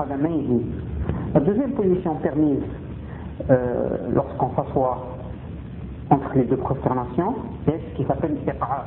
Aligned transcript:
قدميه 0.00 0.59
La 1.33 1.39
deuxième 1.39 1.71
position 1.71 2.15
permise 2.15 2.61
euh, 3.49 3.97
lorsqu'on 4.13 4.51
s'assoit 4.55 5.07
entre 6.11 6.31
les 6.35 6.43
deux 6.43 6.57
prosternations 6.57 7.33
est 7.67 7.79
ce 7.89 7.95
qui 7.95 8.05
s'appelle 8.05 8.35
l'iqa. 8.35 8.85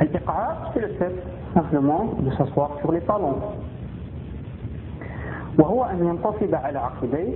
L'iqa, 0.00 0.70
c'est 0.72 0.80
le 0.82 0.88
fait 0.98 1.14
simplement 1.54 2.14
de 2.20 2.30
s'asseoir 2.32 2.70
sur 2.80 2.92
les 2.92 3.00
talons. 3.00 3.40
وهو 5.58 5.84
أن 5.84 6.06
ينتصب 6.06 6.54
على 6.54 6.78
عقبيه 6.78 7.34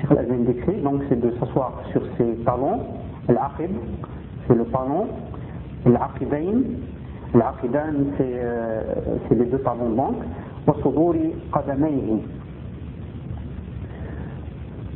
Cheikh 0.00 0.10
al 0.10 0.44
décrit, 0.44 0.80
donc 0.82 1.02
c'est 1.08 1.20
de 1.20 1.30
s'asseoir 1.38 1.72
sur 1.92 2.02
ses 2.18 2.34
talons, 2.44 2.80
l'aqib, 3.28 3.70
c'est 4.46 4.54
le 4.54 4.64
talon, 4.64 5.06
l'aqibain, 5.86 6.62
l'aqidan 7.34 7.96
c'est 8.18 9.34
les 9.34 9.44
deux 9.44 9.58
talons 9.58 9.90
donc, 9.90 10.16
وصدور 10.68 11.16
قدميه 11.52 12.18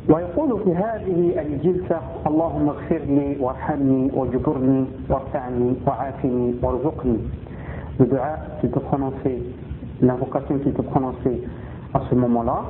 ويقول 0.09 0.59
في 0.63 0.75
هذه 0.75 1.41
الجلسة 1.41 1.99
اللهم 2.27 2.69
اغفر 2.69 2.97
لي 3.07 3.37
وارحمني 3.39 4.11
وجبرني 4.13 4.85
وارفعني 5.09 5.73
وعافني 5.87 6.55
وارزقني 6.63 7.17
Le 7.99 8.05
dua 8.05 8.37
qu'il 8.59 8.69
peut 8.69 8.79
prononcer, 8.79 9.41
à 11.95 12.01
ce 12.07 12.13
moment-là, 12.15 12.61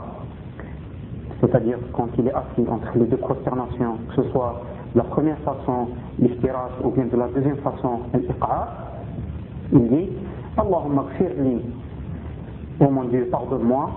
c'est-à-dire 1.42 1.78
quand 1.92 2.08
il 2.18 2.28
est 2.28 2.34
assis 2.34 2.66
entre 2.70 2.98
les 2.98 3.06
deux 3.08 3.18
prosternations, 3.18 3.98
que 4.08 4.24
ce 4.24 4.30
soit 4.30 4.62
la 4.96 5.04
première 5.04 5.38
façon, 5.40 5.90
l'iftiraj, 6.18 6.72
ou 6.82 6.92
bien 6.92 7.06
de 7.06 7.18
la 7.18 7.28
deuxième 7.28 7.58
façon, 7.58 8.00
l'iqa, 8.14 8.68
il 9.74 9.88
dit 9.90 10.10
Allahumma 10.58 11.04
gfirli, 11.14 11.60
oh 12.80 12.90
mon 12.90 13.06
Dieu, 13.06 13.28
pardonne-moi, 13.32 13.90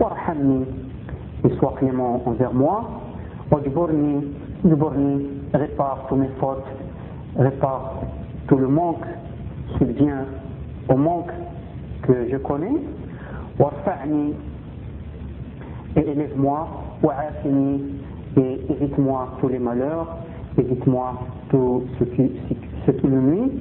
warhamni, 0.00 0.64
et 1.44 1.50
sois 1.56 1.74
clément 1.78 2.22
envers 2.26 2.52
moi, 2.52 2.90
wajburni, 3.50 4.24
jburni, 4.64 5.26
répare 5.52 6.06
tous 6.08 6.16
mes 6.16 6.30
fautes, 6.40 6.64
répare 7.36 8.00
tout 8.48 8.56
le 8.56 8.68
manque, 8.68 9.04
vient 9.80 10.24
au 10.88 10.96
manque 10.96 11.32
que 12.02 12.28
je 12.30 12.36
connais, 12.38 12.76
warfa'ni, 13.58 14.34
et 15.96 16.00
élève-moi, 16.00 16.68
et 18.36 18.60
évite-moi 18.70 19.28
tous 19.40 19.48
les 19.48 19.58
malheurs, 19.58 20.16
évite-moi 20.58 21.14
tout 21.50 21.84
ce 21.98 22.04
qui, 22.04 22.32
ce 22.86 22.90
qui 22.90 23.06
me 23.06 23.20
nuit, 23.20 23.52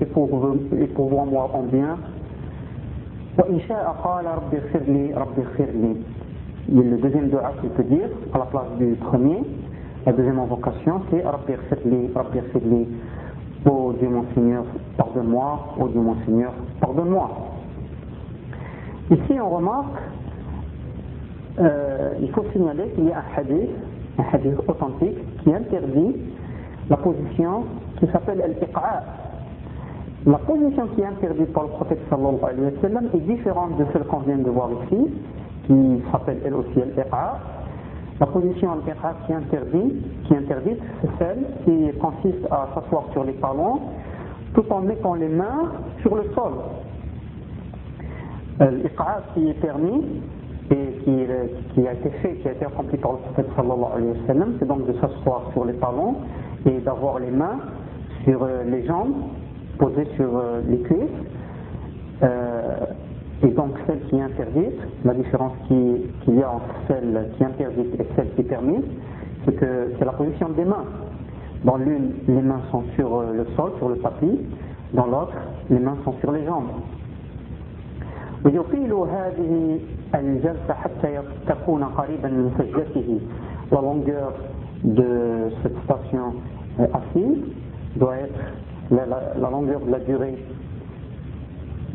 et 0.00 0.86
pourvois-moi 0.86 1.50
en 1.52 1.62
bien. 1.62 1.96
Le 6.72 6.96
deuxième 6.98 7.28
dua 7.28 7.52
qu'il 7.60 7.70
peut 7.70 7.82
dire, 7.84 8.08
à 8.34 8.38
la 8.38 8.44
place 8.44 8.66
du 8.78 8.94
premier, 8.96 9.42
la 10.06 10.12
deuxième 10.12 10.38
invocation, 10.38 11.02
c'est 11.10 11.22
Rabbi 11.22 11.52
Khirli, 11.68 12.10
Rabbi 12.14 12.38
Khirli. 12.52 12.88
Oh 13.66 13.92
Dieu 13.98 14.08
mon 14.08 14.24
Seigneur, 14.34 14.64
pardonne-moi, 14.96 15.74
oh 15.78 15.88
Dieu 15.88 16.00
mon 16.00 16.16
Seigneur, 16.24 16.52
pardonne-moi. 16.80 17.30
Ici 19.10 19.40
on 19.40 19.50
remarque 19.50 19.98
euh, 21.58 22.14
il 22.20 22.30
faut 22.30 22.44
signaler 22.52 22.88
qu'il 22.94 23.04
y 23.04 23.12
a 23.12 23.18
un 23.18 23.40
hadith, 23.40 23.70
un 24.18 24.24
hadith 24.32 24.58
authentique, 24.66 25.18
qui 25.42 25.52
interdit 25.52 26.16
la 26.88 26.96
position 26.96 27.64
qui 27.98 28.06
s'appelle 28.06 28.40
al-iqa. 28.40 29.04
La 30.26 30.36
position 30.36 30.86
qui 30.94 31.00
est 31.00 31.06
interdite 31.06 31.50
par 31.54 31.62
le 31.62 31.70
prophète 31.70 31.98
sallallahu 32.10 32.36
alayhi 32.42 32.74
wa 32.74 32.80
sallam 32.82 33.08
est 33.14 33.20
différente 33.20 33.78
de 33.78 33.86
celle 33.92 34.04
qu'on 34.04 34.18
vient 34.18 34.36
de 34.36 34.50
voir 34.50 34.68
ici, 34.84 35.10
qui 35.66 36.02
s'appelle 36.12 36.40
elle 36.44 36.54
aussi 36.54 36.82
al-iqa. 36.82 37.38
La 38.20 38.26
position 38.26 38.72
al-iqa 38.72 39.14
qui 39.24 39.32
est 39.32 39.36
interdite, 39.36 39.94
qui 40.24 40.34
c'est 41.00 41.08
celle 41.18 41.46
qui 41.64 41.98
consiste 41.98 42.44
à 42.50 42.68
s'asseoir 42.74 43.04
sur 43.12 43.24
les 43.24 43.32
talons 43.34 43.80
tout 44.54 44.64
en 44.70 44.80
mettant 44.80 45.14
les 45.14 45.28
mains 45.28 45.72
sur 46.02 46.14
le 46.14 46.24
sol. 46.34 46.52
L'iqa 48.60 49.22
qui 49.32 49.48
est 49.48 49.54
permis, 49.54 50.04
et 50.70 51.02
qui, 51.02 51.86
a 51.86 51.92
été 51.92 52.10
fait, 52.22 52.34
qui 52.36 52.48
a 52.48 52.52
été 52.52 52.64
accompli 52.64 52.96
par 52.98 53.12
le 53.12 53.18
prophète 53.18 53.46
sallallahu 53.56 53.92
alayhi 53.96 54.10
wa 54.10 54.26
sallam, 54.26 54.54
c'est 54.58 54.68
donc 54.68 54.86
de 54.86 54.92
s'asseoir 55.00 55.50
sur 55.52 55.64
les 55.64 55.74
talons 55.74 56.16
et 56.66 56.78
d'avoir 56.80 57.18
les 57.18 57.30
mains 57.30 57.58
sur 58.24 58.42
euh, 58.42 58.64
les 58.64 58.84
jambes, 58.86 59.14
posées 59.80 60.06
sur 60.16 60.36
euh, 60.36 60.60
les 60.68 60.78
cuisses. 60.78 60.98
Euh, 62.22 62.86
et 63.42 63.48
donc 63.48 63.70
celle 63.86 64.00
qui 64.02 64.16
est 64.16 64.22
interdite, 64.22 64.78
la 65.04 65.14
différence 65.14 65.54
qu'il 65.66 66.34
y 66.36 66.42
a 66.42 66.50
entre 66.50 66.74
celle 66.86 67.30
qui 67.36 67.42
est 67.42 67.46
interdite 67.46 67.98
et 67.98 68.06
celle 68.14 68.30
qui 68.34 68.42
est 68.42 68.44
permise, 68.44 68.84
c'est 69.44 69.56
que 69.56 69.92
c'est 69.98 70.04
la 70.04 70.12
position 70.12 70.50
des 70.50 70.66
mains. 70.66 70.84
Dans 71.64 71.78
l'une, 71.78 72.12
les 72.28 72.42
mains 72.42 72.60
sont 72.70 72.84
sur 72.94 73.22
le 73.22 73.46
sol, 73.56 73.72
sur 73.78 73.88
le 73.88 73.96
tapis, 73.96 74.38
dans 74.92 75.06
l'autre, 75.06 75.32
les 75.70 75.78
mains 75.78 75.96
sont 76.04 76.14
sur 76.20 76.32
les 76.32 76.44
jambes. 76.44 76.68
La 83.72 83.80
longueur 83.80 84.32
de 84.82 85.50
cette 85.62 85.76
station 85.84 86.34
euh, 86.80 86.86
assise 86.94 87.38
doit 87.96 88.16
être, 88.16 88.40
la, 88.90 89.50
longueur 89.50 89.80
de 89.80 89.90
la 89.90 90.00
durée 90.00 90.38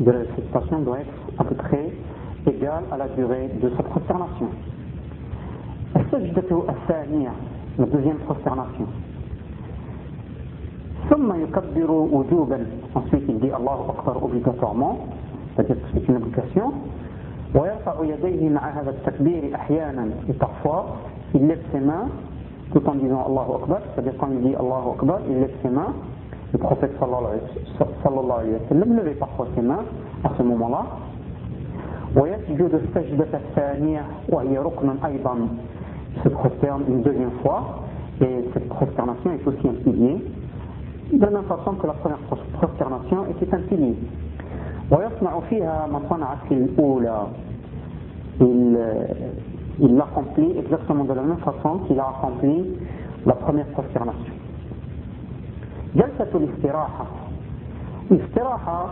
de 0.00 0.26
cette 0.34 0.50
passion 0.50 0.80
doit 0.80 1.00
être 1.00 1.12
à 1.38 1.44
peu 1.44 1.54
près 1.54 1.90
égale 2.46 2.84
à 2.90 2.96
la 2.96 3.08
durée 3.08 3.50
de 3.62 3.70
sa 3.76 3.82
prosternation. 3.82 4.48
La 7.78 7.86
deuxième 7.86 8.16
prosternation? 8.18 8.86
Ensuite, 12.94 13.24
il 13.28 13.38
dit 13.38 13.50
Allah 13.50 13.78
Akbar 13.88 14.22
obligatoirement, 14.22 15.06
c'est-à-dire 15.54 15.76
que 15.76 15.82
c'est 15.94 16.08
une 16.08 16.16
obligation. 16.16 16.72
Et 20.28 20.32
parfois, 20.32 20.96
il 21.34 21.46
lève 21.46 21.60
ses 21.72 21.80
mains 21.80 22.08
tout 22.72 22.82
en 22.88 22.94
disant 22.96 23.24
Allahu 23.26 23.62
Akbar, 23.62 23.78
c'est-à-dire 23.94 24.14
quand 24.18 24.28
il 24.32 24.40
dit 24.40 24.54
Allahu 24.56 24.90
Akbar, 24.98 25.20
il 25.28 25.38
lève 25.38 25.54
ses 25.62 25.68
mains 25.68 25.94
le 26.56 26.62
prophète 26.62 26.92
sallallahu 26.98 27.34
alayhi 27.78 28.52
wa 28.54 28.68
sallam 28.70 28.96
levait 28.96 29.14
parfois 29.14 29.46
ses 29.54 29.60
mains 29.60 29.84
à 30.24 30.30
ce 30.38 30.42
moment-là. 30.42 30.86
Il 36.14 36.22
se 36.22 36.28
prosterne 36.30 36.82
une 36.88 37.02
deuxième 37.02 37.32
fois, 37.42 37.80
et 38.22 38.44
cette 38.54 38.68
prosternation 38.70 39.32
est 39.32 39.46
aussi 39.46 39.68
un 39.68 39.74
pilier, 39.84 40.24
de 41.12 41.20
la 41.20 41.30
même 41.30 41.44
façon 41.44 41.72
que 41.74 41.86
la 41.86 41.92
première 41.92 42.20
prosternation 42.58 43.26
était 43.26 43.54
un 43.54 43.60
pilier. 43.60 43.94
Euh, 48.40 49.06
il 49.78 49.96
l'accomplit 49.96 50.58
exactement 50.58 51.04
de 51.04 51.12
la 51.12 51.22
même 51.22 51.38
façon 51.38 51.80
qu'il 51.86 52.00
a 52.00 52.08
accompli 52.08 52.64
la 53.26 53.34
première 53.34 53.66
prosternation. 53.66 54.45
Jalsa 55.96 56.24
l'istiraha. 56.38 57.06
L'istiraha, 58.10 58.90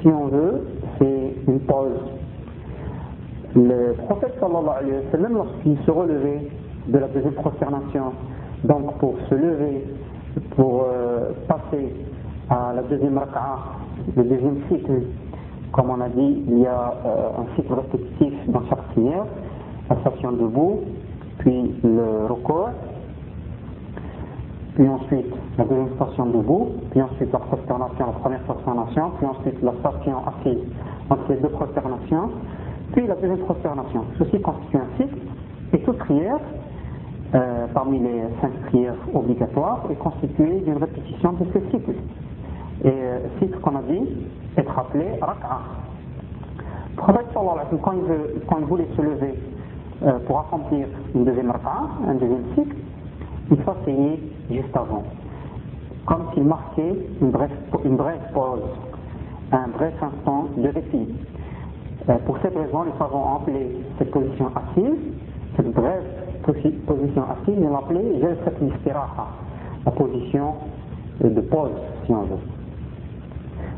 si 0.00 0.08
on 0.08 0.26
veut, 0.26 0.66
c'est 0.98 1.34
une 1.48 1.60
pause. 1.60 1.98
Le 3.54 3.94
prophète 4.06 4.34
sallallahu 4.38 4.76
alayhi 4.80 4.96
wa 4.96 5.10
sallam, 5.10 5.32
lorsqu'il 5.34 5.78
se 5.84 5.90
relevait 5.90 6.48
de 6.88 6.98
la 6.98 7.08
deuxième 7.08 7.34
prosternation, 7.34 8.12
donc 8.64 8.98
pour 8.98 9.14
se 9.30 9.34
lever, 9.34 9.84
pour 10.56 10.84
euh, 10.84 11.32
passer 11.48 11.94
à 12.50 12.72
la 12.74 12.82
deuxième 12.82 13.16
raka'a, 13.16 13.58
le 14.16 14.24
deuxième 14.24 14.58
cycle, 14.68 15.02
comme 15.72 15.90
on 15.90 16.00
a 16.00 16.08
dit, 16.08 16.44
il 16.48 16.58
y 16.58 16.66
a 16.66 16.94
euh, 17.06 17.40
un 17.40 17.56
cycle 17.56 17.72
respectif 17.72 18.34
dans 18.48 18.62
chaque 18.68 18.82
prière, 18.92 19.24
la 19.88 19.96
station 20.00 20.32
debout, 20.32 20.80
puis 21.38 21.74
le 21.82 22.26
recours, 22.26 22.70
puis 24.74 24.88
ensuite 24.88 25.26
la 25.58 25.64
deuxième 25.64 25.94
station 25.96 26.26
debout, 26.26 26.68
puis 26.90 27.02
ensuite 27.02 27.32
la 27.32 27.38
prosternation, 27.40 28.06
la 28.06 28.12
première 28.12 28.40
prosternation, 28.40 29.10
puis 29.18 29.26
ensuite 29.26 29.62
la 29.62 29.72
station 29.80 30.16
assise 30.26 30.64
entre 31.10 31.30
les 31.30 31.36
deux 31.36 31.48
prosternations, 31.48 32.30
puis 32.92 33.06
la 33.06 33.14
deuxième 33.16 33.44
prosternation. 33.44 34.04
Ceci 34.18 34.40
constitue 34.40 34.78
un 34.78 34.96
cycle, 34.96 35.16
et 35.74 35.78
toute 35.80 35.98
prière, 35.98 36.40
euh, 37.34 37.66
parmi 37.74 37.98
les 37.98 38.22
cinq 38.40 38.52
prières 38.68 38.96
obligatoires, 39.14 39.84
est 39.90 39.94
constituée 39.96 40.60
d'une 40.60 40.78
répétition 40.78 41.32
de 41.32 41.44
ce 41.52 41.70
cycle. 41.70 41.92
Et 42.84 42.88
euh, 42.88 43.18
titre 43.40 43.60
qu'on 43.60 43.76
a 43.76 43.82
dit, 43.82 44.08
être 44.56 44.78
appelé 44.78 45.06
Rak'a. 45.20 45.60
Le 46.90 46.96
prophète 46.96 47.26
quand 47.34 47.92
il, 47.92 48.02
veut, 48.02 48.42
quand 48.46 48.58
il 48.58 48.66
voulait 48.66 48.88
se 48.96 49.02
lever 49.02 49.34
euh, 50.02 50.18
pour 50.26 50.40
accomplir 50.40 50.86
une 51.14 51.24
deuxième 51.24 51.50
Rak'a, 51.50 51.88
un 52.08 52.14
deuxième 52.14 52.44
cycle, 52.54 52.76
il 53.50 53.56
s'asseyait 53.64 54.18
juste 54.49 54.75
avant. 54.75 55.03
Comme 56.05 56.23
s'il 56.33 56.43
marquait 56.43 56.95
une 57.21 57.31
brève, 57.31 57.49
une 57.83 57.95
brève 57.95 58.19
pause, 58.33 58.61
un 59.51 59.67
bref 59.77 59.93
instant 60.01 60.45
de 60.57 60.67
répit. 60.69 61.07
Euh, 62.09 62.15
pour 62.25 62.37
cette 62.41 62.55
raison, 62.55 62.83
les 62.83 62.91
savants 62.97 63.33
ont 63.33 63.35
appelé 63.43 63.67
cette 63.97 64.11
position 64.11 64.49
assise, 64.55 64.95
cette 65.55 65.71
brève 65.73 66.03
position 66.85 67.23
assise, 67.23 67.55
ils 67.57 67.63
l'ont 67.63 67.77
appelée 67.77 68.21
la 69.85 69.91
position 69.91 70.53
de 71.21 71.41
pause, 71.41 71.71
si 72.05 72.13
on 72.13 72.23
veut. 72.23 72.37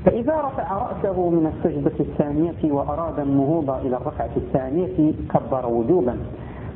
فإذا 0.05 0.33
رفع 0.33 0.73
رأسه 0.73 1.29
من 1.29 1.45
السجدة 1.53 1.91
الثانية 1.99 2.71
وأراد 2.71 3.19
النهوض 3.19 3.69
إلى 3.85 3.95
الركعة 3.97 4.29
الثانية 4.37 5.13
كبر 5.33 5.65
وجوبا 5.67 6.15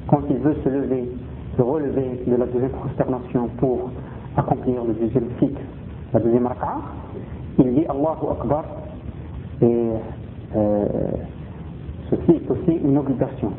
quand 0.09 0.21
il 0.29 0.37
veut 0.39 0.57
se 0.63 0.69
lever, 0.69 1.05
se 1.58 1.62
relever 1.62 2.22
de 2.24 2.36
la 2.36 2.46
deuxième 2.46 2.70
prosternation 2.70 3.48
pour 3.58 3.90
accomplir 4.36 4.84
le 4.84 4.92
deuxième 4.94 5.28
cycle, 5.40 5.60
la 6.12 6.20
deuxième 6.20 6.46
rak'a, 6.46 6.76
il 7.58 7.74
dit 7.74 7.84
Allahu 7.88 8.30
Akbar 8.30 8.62
et 9.60 9.88
euh, 10.54 10.86
ceci 12.10 12.30
est 12.36 12.48
aussi 12.50 12.78
une 12.84 12.96
obligation. 12.96 13.50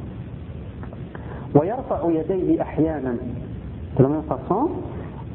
De 1.54 1.60
la 4.04 4.08
même 4.08 4.24
façon, 4.24 4.70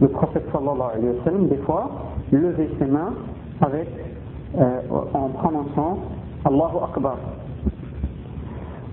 le 0.01 0.09
prophète 0.09 0.45
sallallahu 0.51 0.91
alayhi 0.95 1.09
wa 1.19 1.25
sallam, 1.25 1.49
des 1.49 1.59
fois, 1.59 1.91
levait 2.33 2.71
ses 2.79 2.87
mains 2.87 3.13
avec, 3.61 3.89
euh, 4.59 4.81
en 5.13 5.29
prononçant 5.29 5.99
Allahu 6.47 6.79
Akbar. 6.83 7.19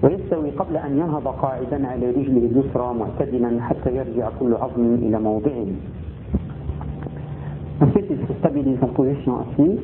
ويستوي 0.04 0.50
قبل 0.52 0.78
أن 0.78 0.98
ينهض 0.98 1.28
قاعدا 1.28 1.88
على 1.88 2.10
رجله 2.10 2.38
اليسرى 2.52 2.94
معتدلا 3.00 3.62
حتى 3.62 3.96
يرجع 3.96 4.30
كل 4.40 4.54
عظم 4.54 4.96
إلى 4.96 5.20
موضعه 5.20 5.66
Ensuite, 7.82 8.06
il 8.12 8.20
se 8.28 8.34
stabilise 8.40 8.78
en 8.84 8.90
position 8.90 9.40
assise, 9.40 9.80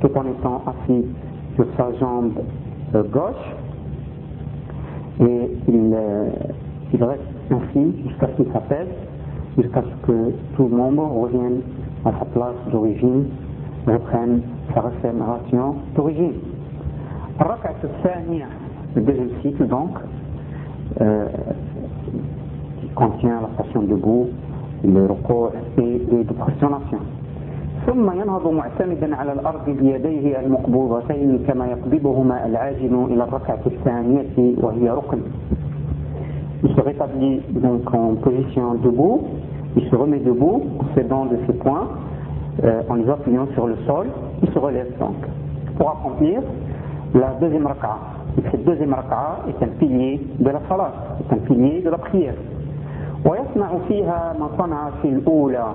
tout 0.00 0.10
en 0.16 0.24
étant 0.24 0.62
assis 0.66 1.04
sur 1.56 1.66
sa 1.76 1.92
jambe 2.00 2.38
euh, 2.94 3.02
gauche, 3.02 3.44
et 5.20 5.50
il, 5.68 5.92
euh, 5.94 6.30
il 6.94 7.04
reste 7.04 7.20
ainsi 7.50 8.02
jusqu'à 8.08 8.28
ce 8.28 8.42
qu'il 8.42 8.50
s'apaise, 8.50 8.88
jusqu'à 9.58 9.82
ce 9.82 10.06
que 10.06 10.32
tout 10.56 10.68
le 10.68 10.76
membre 10.76 11.04
revienne 11.06 11.60
à 12.06 12.12
sa 12.18 12.24
place 12.24 12.56
d'origine, 12.72 13.26
reprenne 13.86 14.40
sa 14.74 14.80
réformation 14.80 15.74
d'origine. 15.94 16.32
الركعة 17.40 17.76
الثانية 17.84 18.48
le 18.95 19.01
deuxième 19.01 19.29
cycle 19.41 19.67
donc 19.67 19.91
euh, 21.01 21.27
qui 22.81 22.87
contient 22.89 23.41
la 23.41 23.49
station 23.63 23.83
debout, 23.83 24.27
le 24.83 25.05
recours 25.05 25.51
et 25.77 26.01
les 26.11 26.23
prosternation. 26.25 26.99
ثم 27.87 28.11
ينهض 28.21 28.47
معتمدا 28.47 29.15
على 29.15 29.31
الأرض 29.33 29.69
بيديه 29.69 30.39
المقبوضتين 30.39 31.39
كما 31.47 31.65
يقبضهما 31.67 32.45
العاجل 32.45 33.05
إلى 33.11 33.23
الركعة 33.23 33.59
الثانية 33.65 34.55
وهي 34.63 34.89
ركن. 34.89 35.19
Il 36.63 36.75
se 36.75 36.81
rétablit 36.81 37.41
donc 37.51 37.93
en 37.93 38.15
position 38.15 38.75
debout, 38.83 39.21
il 39.77 39.89
se 39.89 39.95
remet 39.95 40.19
debout 40.19 40.61
en 40.79 40.93
s'aidant 40.93 41.25
de 41.25 41.37
ses 41.47 41.53
poings, 41.53 41.87
euh, 42.63 42.81
en 42.89 42.95
les 42.95 43.09
appuyant 43.09 43.47
sur 43.53 43.65
le 43.67 43.77
sol, 43.87 44.07
il 44.43 44.49
se 44.51 44.59
relève 44.59 44.91
donc 44.99 45.15
pour 45.77 45.89
accomplir 45.91 46.41
la 47.15 47.33
deuxième 47.39 47.65
raka'a. 47.65 48.12
Et 48.37 48.41
cette 48.51 48.63
deuxième 48.65 48.93
raka'a 48.93 49.39
est 49.49 49.63
un 49.63 49.69
pilier 49.79 50.21
de 50.39 50.49
la 50.49 50.61
salat, 50.69 50.91
est 51.21 51.33
un 51.33 51.39
pilier 51.39 51.81
de 51.81 51.89
la 51.89 51.97
prière. 51.97 52.35
ويصنع 53.25 53.69
فيها 53.87 54.35
ما 54.39 54.49
صنع 54.57 54.89
في 55.01 55.09
الأولى 55.09 55.65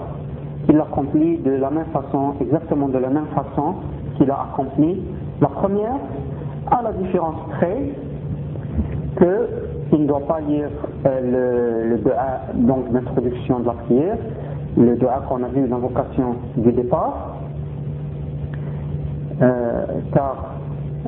il 0.68 0.76
l'accomplit 0.76 1.38
de 1.38 1.50
la 1.52 1.70
même 1.70 1.86
façon, 1.92 2.34
exactement 2.40 2.88
de 2.88 2.98
la 2.98 3.10
même 3.10 3.26
façon 3.34 3.74
qu'il 4.16 4.30
a 4.30 4.46
accompli 4.50 5.02
la 5.40 5.48
première, 5.48 5.98
à 6.70 6.82
la 6.82 6.92
différence 6.92 7.36
près 7.58 7.76
qu'il 9.18 10.00
ne 10.02 10.06
doit 10.06 10.26
pas 10.26 10.40
lire 10.40 10.68
euh, 11.06 11.84
le, 11.84 11.90
le 11.90 11.98
dua 11.98 12.40
donc 12.54 12.90
d'introduction 12.92 13.60
de 13.60 13.66
la 13.66 13.72
prière, 13.72 14.16
le 14.76 14.96
dua 14.96 15.22
qu'on 15.28 15.42
a 15.42 15.48
vu, 15.48 15.66
l'invocation 15.66 16.36
du 16.56 16.72
départ, 16.72 17.36
euh, 19.42 19.84
car 20.14 20.47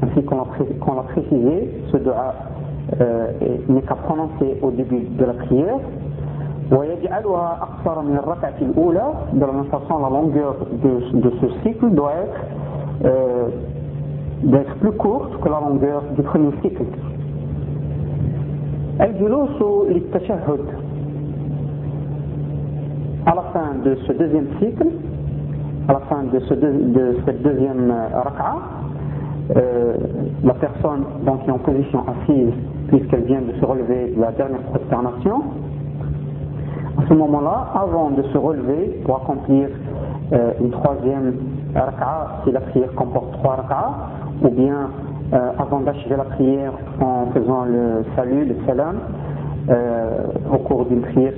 ainsi 0.03 0.23
qu'on 0.25 0.95
l'a 0.95 1.03
précisé, 1.03 1.71
ce 1.93 1.97
dua 1.99 2.35
euh, 3.01 3.33
n'est 3.69 3.83
qu'à 3.83 3.95
prononcer 3.95 4.59
au 4.63 4.71
début 4.71 5.01
de 5.19 5.25
la 5.25 5.35
prière, 5.35 5.79
ويجعلها 6.73 7.59
أقصر 7.63 8.03
من 8.03 8.17
الركعة 8.17 8.55
الأولى 8.63 9.07
de 9.35 9.41
la 9.41 9.53
même 9.53 9.67
façon 9.71 9.99
la 10.03 10.11
longueur 10.11 10.57
de, 10.83 11.21
de 11.21 11.31
ce 11.41 11.47
cycle 11.63 11.91
doit 11.91 12.13
être, 12.13 12.41
euh, 13.05 13.49
doit 14.43 14.61
être 14.61 14.75
plus 14.77 14.93
courte 14.93 15.41
que 15.41 15.49
la 15.49 15.61
longueur 15.61 16.03
du 16.17 16.23
premier 16.23 16.51
cycle 16.63 16.85
الجلوس 19.01 19.63
للتشهد 19.91 20.61
à 23.27 23.35
la 23.35 23.43
fin 23.53 23.75
de 23.85 23.95
ce 24.07 24.13
deuxième 24.13 24.47
cycle 24.61 24.87
à 25.89 25.93
la 25.93 26.01
fin 26.01 26.23
de, 26.33 26.39
ce 26.41 26.55
de, 26.55 26.71
de 26.99 27.17
cette 27.25 27.43
deuxième 27.43 27.93
raka'a 28.13 28.57
euh, 29.56 29.98
la 30.44 30.54
personne 30.54 31.04
donc 31.26 31.44
qui 31.44 31.50
est 31.50 31.54
en 31.54 31.58
position 31.58 32.04
assise 32.08 32.54
puisqu'elle 32.88 33.24
vient 33.24 33.42
de 33.42 33.52
se 33.60 33.66
relever 33.66 34.14
de 34.16 34.22
la 34.22 34.32
dernière 34.32 34.62
prosternation 34.62 35.42
à 36.98 37.08
ce 37.08 37.14
moment-là, 37.14 37.68
avant 37.74 38.12
de 38.12 38.22
se 38.24 38.38
relever 38.38 39.02
pour 39.06 39.18
accomplir 39.18 39.70
euh, 40.32 40.52
une 40.62 40.72
troisième 40.72 41.34
raka'a, 41.76 42.42
si 42.44 42.52
la 42.52 42.62
prière 42.62 42.94
comporte 42.96 43.32
trois 43.34 43.56
raka'a, 43.56 43.92
ou 44.44 44.50
bien 44.50 44.90
euh, 45.34 45.52
avant 45.58 45.82
d'achever 45.82 46.16
la 46.18 46.26
prière 46.26 46.74
en 47.02 47.28
faisant 47.34 47.66
le 47.66 48.04
salut, 48.16 48.46
le 48.46 48.56
salam, 48.66 48.98
au 50.52 50.58
cours 50.58 50.86
d'une 50.86 51.02
prière 51.02 51.34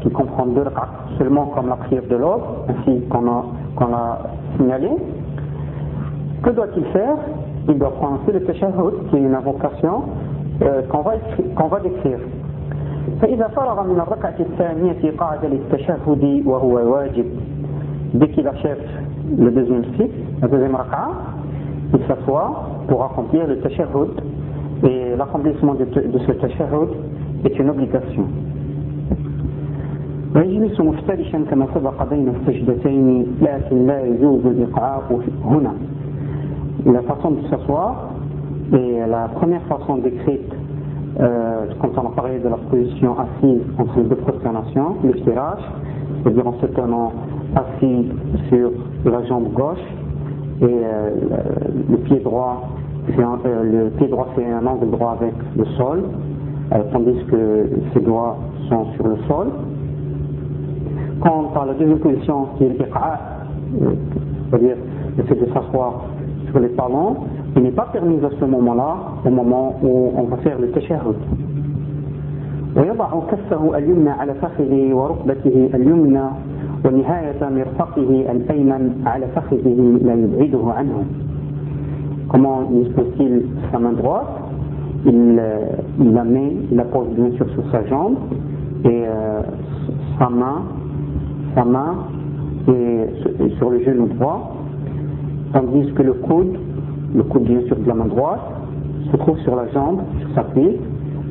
qui 0.00 0.10
comprend, 0.10 0.46
deux 0.46 0.62
raka'a 0.62 0.88
seulement 1.18 1.46
comme 1.46 1.68
la 1.68 1.76
prière 1.76 2.02
de 2.08 2.16
l'ordre, 2.16 2.66
ainsi 2.68 3.00
qu'on 3.08 3.26
a, 3.26 3.44
a, 3.80 4.18
signalé, 4.56 4.90
que 6.44 6.50
doit-il 6.50 6.84
faire? 6.86 7.16
Il 7.67 7.77
doit 7.77 7.91
prononcer 7.91 8.31
le 8.31 8.41
tashahhud, 8.43 9.09
qui 9.09 9.15
est 9.17 9.19
une 9.19 9.35
invocation 9.35 10.03
qu'on 10.89 11.01
va, 11.01 11.13
qu'on 11.55 11.67
va 11.67 11.79
décrire. 11.79 12.19
فإذا 13.21 13.47
فرغ 13.47 13.83
من 13.83 13.99
الركعة 13.99 14.35
الثانية 14.39 15.11
قعد 15.17 15.45
للتشهد 15.45 16.43
وهو 16.45 16.93
واجب 16.93 17.25
dès 18.13 18.27
qu'il 18.29 18.47
achève 18.47 18.79
le 19.37 19.51
deuxième 19.51 19.83
cycle, 19.97 20.09
la 20.41 20.47
deuxième 20.47 20.75
raka'a, 20.75 21.09
il 21.93 21.99
s'assoit 22.07 22.63
pour 22.87 23.03
accomplir 23.03 23.45
le 23.47 23.59
tashahhud 23.59 24.09
et 24.83 25.15
l'accomplissement 25.17 25.75
de, 25.75 25.85
de 25.85 26.19
ce 26.19 26.31
tashahhud 26.33 26.89
est 27.45 27.59
une 27.59 27.69
obligation. 27.69 28.25
ويجلس 30.35 30.81
مفترشا 30.81 31.39
كما 31.51 31.67
سبق 31.75 32.09
بين 32.09 32.29
السجدتين 32.29 33.27
لكن 33.41 33.87
لا 33.87 34.05
يجوز 34.05 34.45
الإقعاء 34.45 35.19
هنا. 35.45 35.73
La 36.86 37.00
façon 37.02 37.30
de 37.30 37.48
s'asseoir 37.48 38.10
est 38.74 39.06
la 39.08 39.28
première 39.28 39.62
façon 39.62 39.96
décrite 39.96 40.52
euh, 41.18 41.66
quand 41.80 41.90
on 41.96 42.08
a 42.08 42.10
parlé 42.10 42.38
de 42.40 42.48
la 42.48 42.58
position 42.58 43.16
assise 43.18 43.62
entre 43.78 44.00
deux 44.02 44.16
prosternations, 44.16 44.96
le 45.02 45.14
tirage, 45.22 45.62
c'est-à-dire 46.22 46.46
en 46.46 46.60
se 46.60 46.66
tenant 46.66 47.12
assis 47.56 48.12
sur 48.50 48.70
la 49.06 49.24
jambe 49.24 49.50
gauche 49.54 49.78
et 50.60 50.64
euh, 50.64 51.10
le 51.88 51.96
pied 51.98 52.18
droit, 52.18 52.68
euh, 53.18 53.62
le 53.62 53.90
pied 53.96 54.08
droit 54.08 54.28
fait 54.36 54.44
un 54.44 54.66
angle 54.66 54.90
droit 54.90 55.16
avec 55.18 55.34
le 55.56 55.64
sol, 55.76 56.02
tandis 56.92 57.24
que 57.30 57.70
ses 57.94 58.00
doigts 58.00 58.36
sont 58.68 58.92
sur 58.94 59.06
le 59.06 59.16
sol. 59.26 59.46
Quant 61.20 61.50
à 61.58 61.64
la 61.64 61.74
deuxième 61.74 62.00
position 62.00 62.48
qui 62.58 62.64
est 62.64 62.68
le 62.68 62.84
c'est-à-dire 64.50 64.76
le 65.16 65.22
fait 65.22 65.34
de 65.36 65.46
s'asseoir 65.46 66.04
sur 66.53 66.59
les 66.59 66.69
talons, 66.69 67.17
il 67.55 67.63
n'est 67.63 67.71
pas 67.71 67.87
permis 67.91 68.17
à 68.23 68.29
ce 68.39 68.45
moment-là, 68.45 68.95
au 69.25 69.29
moment 69.29 69.75
où 69.83 70.11
on 70.15 70.23
va 70.23 70.37
faire 70.37 70.59
le 70.59 70.69
tashahhud. 70.71 71.15
ويضع 72.75 73.09
كفه 73.31 73.77
اليمنى 73.77 74.09
على 74.09 74.33
فخذه 74.33 74.93
وركبته 74.93 75.69
اليمنى 75.73 76.25
ونهاية 76.85 77.41
مرفقه 77.41 78.25
الأيمن 78.31 79.03
على 79.05 79.25
فخذه 79.35 79.99
لا 80.05 80.13
يبعده 80.13 80.63
عنه. 80.73 80.97
Comment 82.29 82.61
dispose-t-il 82.69 83.45
sa 83.71 83.79
main 83.79 83.93
droite 83.93 84.27
il, 85.05 85.41
il, 85.99 86.13
la 86.13 86.23
met, 86.23 86.53
il 86.69 86.77
la 86.77 86.83
pose 86.83 87.07
bien 87.17 87.31
sûr 87.31 87.49
sur 87.49 87.63
sa 87.71 87.83
jambe 87.87 88.17
et 88.85 89.03
euh, 89.07 89.41
sa 90.19 90.29
main, 90.29 90.61
sa 91.55 91.65
main 91.65 91.95
est 92.67 93.57
sur 93.57 93.71
le 93.71 93.83
genou 93.83 94.07
droit, 94.07 94.52
tandis 95.53 95.91
que 95.93 96.03
le 96.03 96.13
coude 96.13 96.57
le 97.15 97.23
coude 97.23 97.43
bien 97.43 97.61
sûr 97.67 97.75
de 97.77 97.87
la 97.87 97.95
main 97.95 98.05
droite, 98.05 98.41
se 99.11 99.17
trouve 99.17 99.37
sur 99.39 99.55
la 99.55 99.67
jambe, 99.69 100.01
sur 100.19 100.29
sa 100.35 100.43
cuisse, 100.43 100.77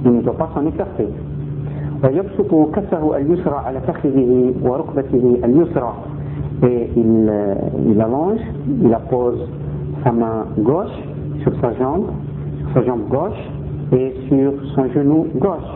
il 0.04 0.10
ne 0.12 0.22
doit 0.22 0.36
pas 0.36 0.50
s'en 0.54 0.66
écarter. 0.66 1.08
ويبسط 2.04 2.54
كفه 2.74 3.16
اليسرى 3.16 3.54
على 3.66 3.80
فخذه 3.80 4.52
وركبته 4.62 5.38
اليسرى 5.44 5.92
et 6.62 6.88
il, 6.96 7.32
il 7.90 8.00
allonge, 8.00 8.40
il 8.84 8.94
appose 8.94 9.48
sa 10.04 10.12
main 10.12 10.46
gauche 10.58 10.94
sur 11.42 11.52
sa 11.60 11.72
jambe, 11.74 12.06
sa 12.74 12.82
jambe 12.84 13.08
gauche 13.08 13.42
et 13.92 14.14
sur 14.28 14.52
son 14.74 14.84
genou 14.94 15.26
gauche. 15.40 15.74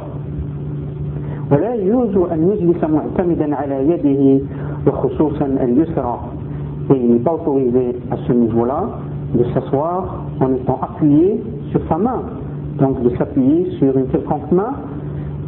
ولا 1.50 1.74
يجوز 1.74 2.16
أن 2.32 2.48
يجلس 2.52 2.84
معتمدا 2.84 3.56
على 3.56 3.88
يده 3.88 4.44
وخصوصا 4.86 5.46
اليسرى 5.46 6.18
et 6.89 6.95
il 6.95 7.13
n'est 7.13 7.19
pas 7.19 7.33
autorisé 7.33 7.95
à 8.11 8.17
ce 8.27 8.31
niveau-là 8.31 8.89
de 9.35 9.43
s'asseoir 9.53 10.23
en 10.39 10.53
étant 10.53 10.79
appuyé 10.81 11.43
sur 11.71 11.81
sa 11.89 11.97
main, 11.97 12.21
donc 12.79 13.01
de 13.03 13.09
s'appuyer 13.17 13.71
sur 13.77 13.97
une 13.97 14.07
quelconque 14.07 14.51
main. 14.51 14.73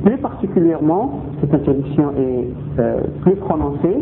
Plus 0.03 0.17
particulièrement, 0.17 1.19
cette 1.39 1.53
interdiction 1.53 2.11
est 2.17 2.47
euh, 2.79 3.01
plus 3.21 3.35
prononcée 3.35 3.97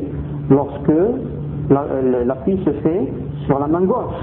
lorsque 0.49 0.89
euh, 0.89 2.25
l'appui 2.25 2.57
se 2.65 2.71
fait 2.71 3.11
sur 3.45 3.59
la 3.59 3.67
main 3.67 3.81
gauche. 3.81 4.15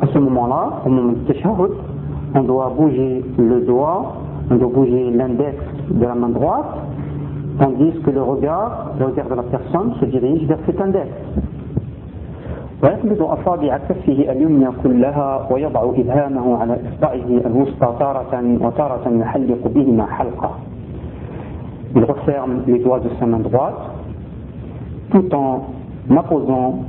À 0.00 0.06
ce 0.12 0.18
moment-là, 0.18 0.82
au 0.84 0.88
moment 0.90 1.12
du 1.12 1.20
tashahhud, 1.32 1.70
on 2.34 2.42
doit 2.42 2.72
bouger 2.76 3.24
le 3.38 3.60
doigt 3.62 4.16
on 4.49 4.55
doit 4.55 4.69
bouger 4.69 5.11
l'index 5.11 5.57
de 5.89 6.05
la 6.05 6.15
main 6.15 6.29
droite, 6.29 6.65
tandis 7.59 7.93
que 8.03 8.11
le 8.11 8.21
regard, 8.21 8.91
le 8.99 9.05
regard 9.05 9.29
de 9.29 9.35
la 9.35 9.43
personne 9.43 9.93
se 9.99 10.05
dirige 10.05 10.45
vers 10.47 10.59
cet 10.65 10.79
index. 10.81 11.09
ويقبض 12.83 13.21
أصابع 13.21 13.77
كفه 13.77 14.31
اليمنى 14.31 14.67
كلها 14.83 15.47
ويضع 15.51 15.83
إبهامه 15.83 16.57
على 16.57 16.73
إصبعه 16.73 17.47
الوسطى 17.47 17.95
تارة 17.99 18.33
وتارة 18.61 19.05
يحلق 19.09 19.67
بهما 19.75 20.05
حلقة. 20.05 20.51
Il 21.95 22.03
referme 22.03 22.63
les 22.67 22.79
doigts 22.79 22.99
de 22.99 23.09
sa 23.19 23.25
main 23.25 23.39
droite 23.39 23.79
tout 25.11 25.33
en 25.33 25.61
apposant 26.17 26.79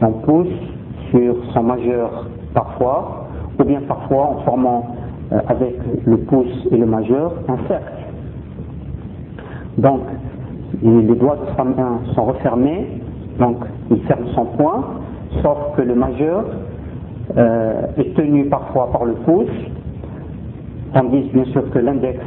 son 0.00 0.12
pouce 0.26 0.56
sur 1.10 1.36
son 1.52 1.62
majeur 1.62 2.26
parfois, 2.54 3.26
ou 3.60 3.64
bien 3.64 3.80
parfois 3.86 4.24
en 4.30 4.36
formant 4.44 4.86
euh, 4.86 4.97
avec 5.31 5.75
le 6.05 6.17
pouce 6.17 6.67
et 6.71 6.77
le 6.77 6.85
majeur 6.85 7.33
un 7.47 7.57
cercle. 7.67 7.93
Donc, 9.77 10.01
les 10.81 11.15
doigts 11.15 11.37
de 11.57 11.63
main 11.63 11.99
sont 12.15 12.25
refermés, 12.25 12.87
donc 13.39 13.57
il 13.91 14.01
ferme 14.03 14.25
son 14.35 14.45
poing, 14.45 14.83
sauf 15.41 15.57
que 15.75 15.81
le 15.81 15.95
majeur 15.95 16.45
euh, 17.37 17.81
est 17.97 18.15
tenu 18.15 18.45
parfois 18.45 18.91
par 18.91 19.05
le 19.05 19.13
pouce, 19.13 19.47
tandis 20.93 21.29
bien 21.33 21.45
sûr 21.45 21.69
que 21.71 21.79
l'index 21.79 22.19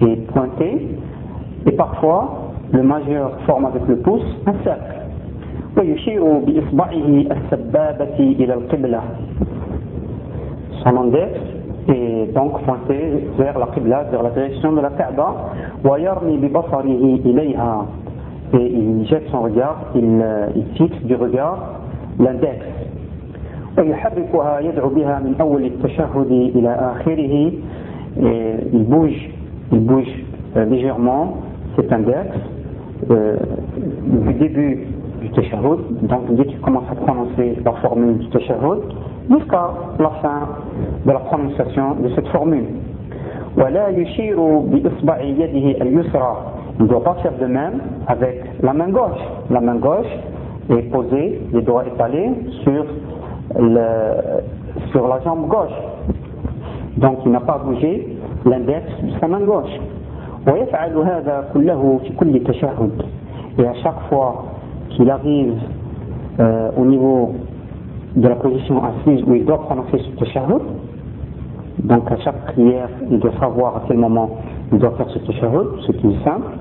est 0.00 0.26
pointé, 0.32 0.88
et 1.66 1.72
parfois 1.72 2.52
le 2.72 2.82
majeur 2.82 3.38
forme 3.46 3.66
avec 3.66 3.86
le 3.86 3.96
pouce 3.98 4.24
un 4.46 4.54
cercle. 4.64 4.96
Son 10.84 10.96
index 10.96 11.38
est 11.87 12.33
donc 12.33 12.61
pointé 12.63 13.27
vers 13.37 13.57
la 13.57 13.67
Qibla, 13.67 14.03
vers 14.03 14.23
la 14.23 14.29
direction 14.31 14.73
de 14.73 14.81
la 14.81 14.89
Kaaba. 14.91 15.51
Et 18.53 18.59
il 18.65 19.05
jette 19.07 19.27
son 19.29 19.41
regard, 19.41 19.77
il, 19.95 20.23
il 20.55 20.65
fixe 20.77 21.03
du 21.03 21.15
regard 21.15 21.81
l'index. 22.19 22.65
ويحركها 23.77 24.59
يدعو 24.59 24.89
بها 24.89 25.19
من 25.19 25.35
أول 25.41 25.65
التشهد 25.65 26.31
إلى 26.55 26.69
آخره 26.69 27.51
et 28.19 28.55
il 28.73 28.83
bouge, 28.85 29.29
il 29.71 29.79
bouge 29.79 30.07
euh, 30.55 30.65
légèrement 30.65 31.37
cet 31.75 31.91
index 31.93 32.29
euh, 33.11 33.35
du 34.05 34.33
début 34.33 34.87
du 35.21 35.29
tashahhud, 35.31 35.79
donc 36.03 36.35
dès 36.35 36.45
qu'il 36.45 36.59
commence 36.61 36.85
à 36.91 36.95
prononcer 36.95 37.57
la 37.63 37.71
formule 37.73 38.17
du 38.17 38.27
tashahhud, 38.29 38.79
jusqu'à 39.30 39.70
la 39.98 40.10
fin 40.22 40.48
de 41.04 41.10
la 41.12 41.18
prononciation 41.20 41.94
de 42.02 42.08
cette 42.14 42.28
formule. 42.28 42.66
Il 46.78 46.84
ne 46.84 46.88
doit 46.88 47.04
pas 47.04 47.14
faire 47.22 47.32
de 47.38 47.46
même 47.46 47.80
avec 48.06 48.42
la 48.62 48.72
main 48.72 48.88
gauche. 48.88 49.20
La 49.50 49.60
main 49.60 49.76
gauche 49.76 50.06
est 50.70 50.90
posée, 50.90 51.40
les 51.52 51.62
doigts 51.62 51.84
étalés 51.86 52.30
sur, 52.62 52.86
le, 53.58 53.80
sur 54.90 55.06
la 55.06 55.20
jambe 55.20 55.48
gauche. 55.48 55.70
Donc 56.96 57.18
il 57.24 57.32
n'a 57.32 57.40
pas 57.40 57.58
bougé 57.58 58.16
l'index 58.46 58.86
de 59.02 59.10
sa 59.20 59.28
main 59.28 59.40
gauche. 59.40 59.70
Et 63.58 63.66
à 63.66 63.74
chaque 63.82 64.00
fois 64.08 64.44
qu'il 64.90 65.10
arrive 65.10 65.54
euh, 66.40 66.70
au 66.76 66.84
niveau 66.84 67.34
de 68.16 68.28
la 68.28 68.36
position 68.36 68.82
assise 68.84 69.22
où 69.26 69.34
il 69.34 69.44
doit 69.44 69.60
prononcer 69.62 69.98
ce 69.98 70.18
tashahhud, 70.18 70.62
donc 71.84 72.10
à 72.10 72.16
chaque 72.18 72.44
prière, 72.52 72.88
il 73.10 73.18
doit 73.18 73.32
savoir 73.40 73.76
à 73.76 73.82
quel 73.88 73.98
moment 73.98 74.30
il 74.72 74.78
doit 74.78 74.92
faire 74.92 75.08
ce 75.10 75.18
tashahhud, 75.20 75.80
ce 75.86 75.92
qui 75.92 76.08
est 76.08 76.24
simple, 76.24 76.52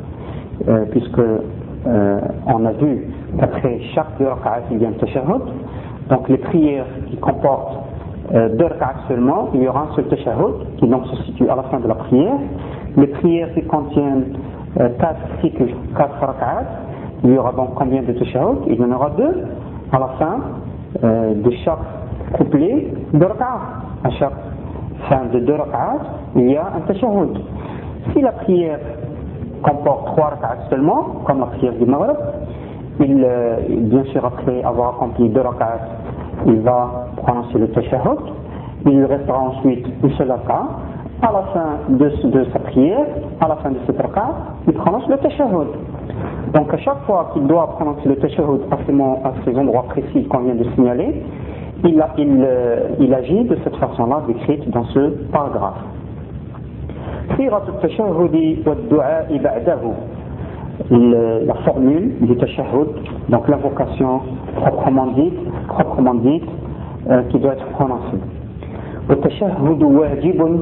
euh, 0.67 0.86
puisque 0.91 1.20
euh, 1.20 2.20
on 2.48 2.65
a 2.65 2.72
vu 2.74 3.08
qu'après 3.39 3.79
chaque 3.93 4.17
deux 4.20 4.27
rak'at, 4.27 4.62
il 4.72 4.81
y 4.81 4.86
a 4.86 4.89
un 4.89 4.93
tashahhud. 4.93 5.41
Donc 6.10 6.29
les 6.29 6.38
prières 6.38 6.86
qui 7.10 7.17
comportent 7.17 7.77
euh, 8.34 8.50
deux 8.55 8.65
rak'at 8.65 8.96
seulement, 9.08 9.50
il 9.53 9.63
y 9.63 9.67
aura 9.67 9.89
un 9.91 9.96
seul 9.96 10.05
tashahhud 10.05 10.77
qui 10.77 10.88
donc 10.88 11.05
se 11.08 11.24
situe 11.24 11.50
à 11.50 11.55
la 11.55 11.63
fin 11.63 11.79
de 11.79 11.88
la 11.88 11.96
prière. 11.96 12.38
Les 12.98 13.08
prières 13.08 13.53
qui 13.53 13.63
contiennent 13.63 14.34
euh, 14.79 14.89
quatre 15.00 15.22
cycles, 15.41 15.74
quatre 15.98 16.13
il 17.24 17.31
y 17.31 17.38
aura 17.38 17.51
donc 17.51 17.75
combien 17.75 18.01
de 18.01 18.13
tashahhud 18.13 18.60
Il 18.67 18.79
y 18.79 18.84
en 18.84 18.91
aura 18.91 19.12
deux 19.12 19.43
à 19.91 20.00
la 20.00 20.08
fin 20.17 20.39
de 21.02 21.52
chaque 21.64 21.78
couplet 22.34 22.88
de 23.14 23.26
rak'at. 23.26 23.60
À 24.04 24.10
chaque 24.12 24.34
fin 25.10 25.26
de 25.34 25.40
deux 25.40 25.56
rak'at, 25.56 26.00
il 26.36 26.52
y 26.52 26.58
a 26.58 26.66
un 26.76 26.82
tashahhud. 26.82 27.38
Si 28.12 28.22
la 28.22 28.32
prière 28.32 28.80
comporte 29.64 30.06
trois 30.08 30.30
rak'at 30.30 30.58
seulement, 30.70 31.22
comme 31.26 31.40
la 31.40 31.48
prière 31.48 31.74
du 31.74 31.86
Maghreb, 31.86 32.18
il, 33.00 33.24
euh, 33.24 33.58
bien 33.70 34.04
sûr 34.06 34.26
après 34.26 34.64
avoir 34.64 34.96
accompli 34.96 35.30
deux 35.30 35.42
rak'at, 35.42 35.80
il 36.46 36.60
va 36.62 37.08
prononcer 37.18 37.58
le 37.58 37.68
tashahhud, 37.70 38.20
il 38.86 39.06
restera 39.06 39.40
ensuite 39.40 39.86
une 40.04 40.12
seule 40.12 40.32
rak'at, 40.32 40.64
à 41.23 41.33
la 41.33 41.43
fin 41.53 41.69
de, 41.88 42.29
de, 42.29 42.45
sa 42.53 42.59
prière, 42.59 43.07
à 43.41 43.49
la 43.49 43.57
fin 43.57 43.71
de 43.71 43.79
cette 43.87 44.00
rak'at, 44.00 44.35
il 44.67 44.75
prononce 44.75 45.09
le 45.09 45.17
tashahhud. 45.19 45.69
Donc 46.55 46.73
à 46.73 46.79
chaque 46.79 47.03
fois 47.07 47.31
qu'il 47.33 47.47
doit 47.47 47.67
prononcer 47.76 48.09
le 48.09 48.17
tashahhud 48.17 48.61
à 48.71 48.76
ces, 48.87 48.93
à 48.93 49.33
ces 49.45 49.59
endroits 49.59 49.85
précis 49.85 50.25
qu'on 50.29 50.41
vient 50.41 50.55
de 50.55 50.65
signaler, 50.75 51.23
il, 51.85 52.00
a, 52.00 52.11
il, 52.19 52.45
euh, 52.45 52.88
il 53.00 53.12
agit 53.15 53.45
de 53.45 53.57
cette 53.65 53.76
façon-là 53.76 54.23
décrite 54.26 54.69
dans 54.71 54.85
ce 54.85 55.11
paragraphe. 55.33 55.83
صيغة 57.37 57.62
التشهد 57.69 58.59
والدعاء 58.67 59.38
بعده 59.45 59.83
la 60.91 61.55
formule 61.65 62.15
du 62.21 62.37
tashahhud, 62.37 62.88
donc 63.29 63.49
l'invocation 63.49 64.21
proprement 64.57 65.07
dite, 65.09 65.35
proprement 65.69 66.15
dite 66.15 66.45
euh, 67.11 67.23
qui 67.31 67.38
doit 67.38 67.53
être 67.55 67.67
prononcée. 67.71 68.21
والتشهد 69.11 69.83
واجب 69.83 70.61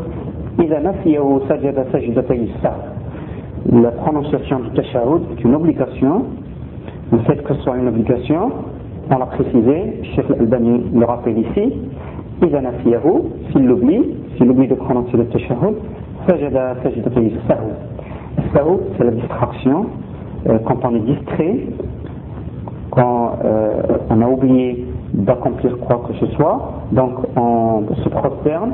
إذا 0.60 0.80
نفيه 0.80 1.40
سجد 1.48 1.86
سجدتي 1.92 2.34
السهو 2.34 2.94
La 3.72 3.90
prononciation 3.92 4.60
du 4.60 4.70
tashahhud 4.70 5.22
est 5.32 5.42
une 5.42 5.54
obligation. 5.54 6.24
Le 7.10 7.18
fait 7.20 7.42
que 7.42 7.54
ce 7.54 7.60
soit 7.62 7.78
une 7.78 7.88
obligation, 7.88 8.52
on 9.10 9.16
l'a 9.18 9.24
précisé, 9.26 10.00
Cheikh 10.14 10.26
Al-Albani 10.30 10.90
le 10.94 11.04
rappelle 11.06 11.38
ici, 11.38 11.72
إذا 12.42 12.60
نفيه 12.60 13.00
s'il 13.52 13.64
l'oublie, 13.66 14.02
s'il 14.36 14.50
oublie 14.50 14.68
de 14.68 14.74
prononcer 14.74 15.16
le 15.16 15.24
tashahhud, 15.28 15.76
سجد 16.28 16.76
سجدتي 16.84 17.18
السهو. 17.18 17.68
السهو, 18.38 18.80
c'est 18.98 19.04
la 19.04 19.12
distraction, 19.12 19.86
euh, 20.48 20.58
quand 20.66 20.84
on 20.84 20.94
est 20.96 21.00
distrait, 21.00 21.56
quand 22.90 23.38
euh, 23.44 23.80
on 24.10 24.20
a 24.20 24.28
oublié 24.28 24.84
d'accomplir 25.14 25.78
quoi 25.78 26.02
que 26.06 26.14
ce 26.14 26.26
soit, 26.34 26.82
donc 26.92 27.12
on 27.36 27.84
se 28.02 28.08
prosterne 28.10 28.72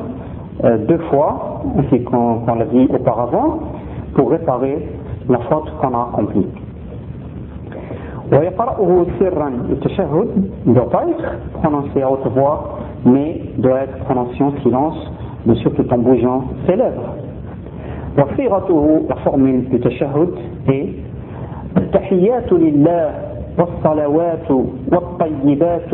euh, 0.65 0.79
deux 0.87 0.99
fois, 1.11 1.63
ainsi 1.79 2.03
qu'on 2.05 2.41
qu 2.47 2.59
l'a 2.59 2.65
dit 2.67 2.87
auparavant, 2.93 3.61
pour 4.15 4.31
réparer 4.31 4.89
la 5.29 5.39
faute 5.39 5.71
qu'on 5.81 5.95
a 5.95 6.09
accomplie. 6.13 6.47
ويقرأه 8.33 9.07
سرا 9.21 9.49
التشهد 9.71 10.29
ne 10.67 10.75
doit 10.75 10.91
pas 10.91 11.05
être 11.09 11.31
prononcé 11.61 12.03
à 12.03 12.11
haute 12.11 12.27
voix, 12.29 12.79
mais 13.05 13.41
doit 13.59 13.81
être 13.81 13.99
prononcé 14.05 14.43
en 14.43 14.53
silence, 14.63 14.99
bien 15.47 15.55
sûr 15.57 15.75
tout 15.75 15.93
en 15.93 15.99
bougeant 15.99 16.45
ses 16.67 16.77
lèvres. 16.77 17.15
وصيغته 18.19 19.09
la 19.09 19.17
formule 19.17 19.69
du 19.69 19.81
tashahhud 19.81 20.31
est 20.69 20.89
التحيات 21.77 22.53
لله 22.53 23.11
والصلوات 23.59 24.51
والطيبات 24.93 25.93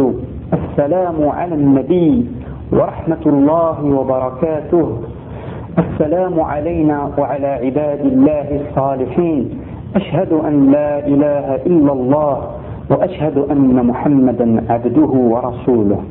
السلام 0.52 1.28
على 1.28 1.54
النبي 1.54 2.26
ورحمة 2.71 3.23
الله 3.25 3.83
وبركاته 3.83 4.85
السلام 5.77 6.39
علينا 6.39 7.11
وعلى 7.17 7.47
عباد 7.47 7.99
الله 8.05 8.47
الصالحين 8.61 9.41
أشهد 9.95 10.31
أن 10.33 10.71
لا 10.71 11.07
إله 11.07 11.55
إلا 11.55 11.91
الله 11.93 12.37
وأشهد 12.89 13.37
أن 13.37 13.85
محمدا 13.85 14.47
عبده 14.69 15.11
ورسوله 15.33 16.01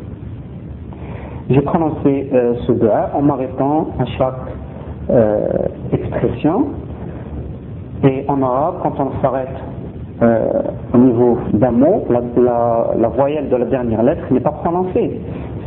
J'ai 1.50 1.62
prononcé 1.62 2.28
euh, 2.32 2.54
ce 2.64 2.72
dua 2.72 3.10
en 3.12 3.22
m'arrêtant 3.22 3.88
à 3.98 4.04
chaque 4.16 4.46
euh, 5.10 5.48
expression. 5.90 6.66
Et 8.04 8.24
en 8.28 8.40
arabe, 8.40 8.74
quand 8.84 8.94
on 9.00 9.20
s'arrête 9.20 9.58
euh, 10.22 10.62
au 10.94 10.98
niveau 10.98 11.38
d'un 11.54 11.72
mot, 11.72 12.04
la, 12.08 12.20
la, 12.40 12.86
la, 12.96 13.08
voyelle 13.08 13.48
de 13.48 13.56
la 13.56 13.64
dernière 13.64 14.02
lettre 14.04 14.22
n'est 14.30 14.38
pas 14.40 14.52
prononcée. 14.52 15.18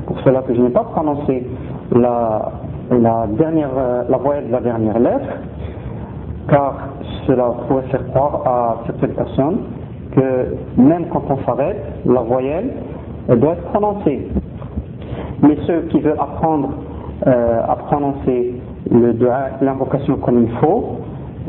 Pour 0.05 0.19
cela 0.21 0.41
que 0.41 0.53
je 0.53 0.61
n'ai 0.61 0.69
pas 0.69 0.83
prononcé 0.83 1.47
la, 1.95 2.51
la, 2.91 3.27
dernière, 3.27 3.69
euh, 3.77 4.03
la 4.09 4.17
voyelle 4.17 4.47
de 4.47 4.51
la 4.51 4.61
dernière 4.61 4.99
lettre, 4.99 5.27
car 6.49 6.75
cela 7.25 7.51
pourrait 7.67 7.83
faire 7.83 8.05
croire 8.07 8.41
à 8.45 8.77
certaines 8.85 9.13
personnes 9.13 9.57
que 10.11 10.55
même 10.77 11.05
quand 11.07 11.23
on 11.29 11.37
s'arrête, 11.45 11.81
la 12.05 12.21
voyelle 12.21 12.71
elle 13.29 13.39
doit 13.39 13.53
être 13.53 13.63
prononcée. 13.71 14.27
Mais 15.41 15.57
ceux 15.65 15.81
qui 15.89 15.99
veulent 15.99 16.19
apprendre 16.19 16.69
euh, 17.27 17.61
à 17.67 17.75
prononcer 17.75 18.53
l'invocation 19.61 20.17
comme 20.17 20.43
il 20.43 20.51
faut, 20.57 20.97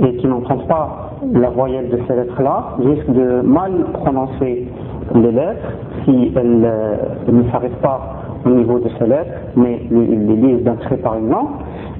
et 0.03 0.17
qui 0.17 0.27
n'entendent 0.27 0.67
pas 0.67 1.11
la 1.33 1.51
voyelle 1.51 1.89
de 1.89 1.99
ces 2.07 2.15
lettres-là, 2.15 2.77
risquent 2.85 3.13
de 3.13 3.41
mal 3.43 3.73
prononcer 3.93 4.69
les 5.15 5.33
lettres 5.33 5.73
si 6.05 6.33
elles, 6.37 6.63
euh, 6.65 6.97
ne 7.31 7.51
s'arrêtent 7.51 7.81
pas 7.81 8.24
au 8.45 8.51
niveau 8.51 8.79
de 8.79 8.89
lettres, 9.05 9.33
mais 9.57 9.81
les, 9.91 10.57
d'un 10.59 10.77
trait 10.77 10.97
par 10.99 11.17
exemple. 11.17 11.53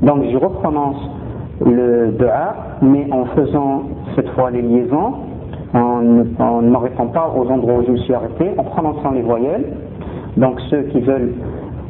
Donc 0.03 0.25
je 0.31 0.37
reprononce 0.37 1.11
le 1.65 2.13
dua, 2.19 2.55
mais 2.83 3.07
en 3.13 3.25
faisant 3.27 3.83
cette 4.17 4.29
fois 4.31 4.51
les 4.51 4.63
liaisons, 4.63 5.15
en 5.75 6.63
n'arrêtant 6.63 7.07
pas 7.07 7.33
aux 7.37 7.49
endroits 7.51 7.79
où 7.79 7.87
je 7.87 7.93
me 7.93 7.97
suis 7.99 8.15
arrêté, 8.15 8.51
en 8.57 8.65
prononçant 8.65 9.11
les 9.11 9.23
voyelles. 9.23 9.65
Donc 10.37 10.61
ceux 10.71 10.83
qui 10.85 11.01
veulent 11.01 11.33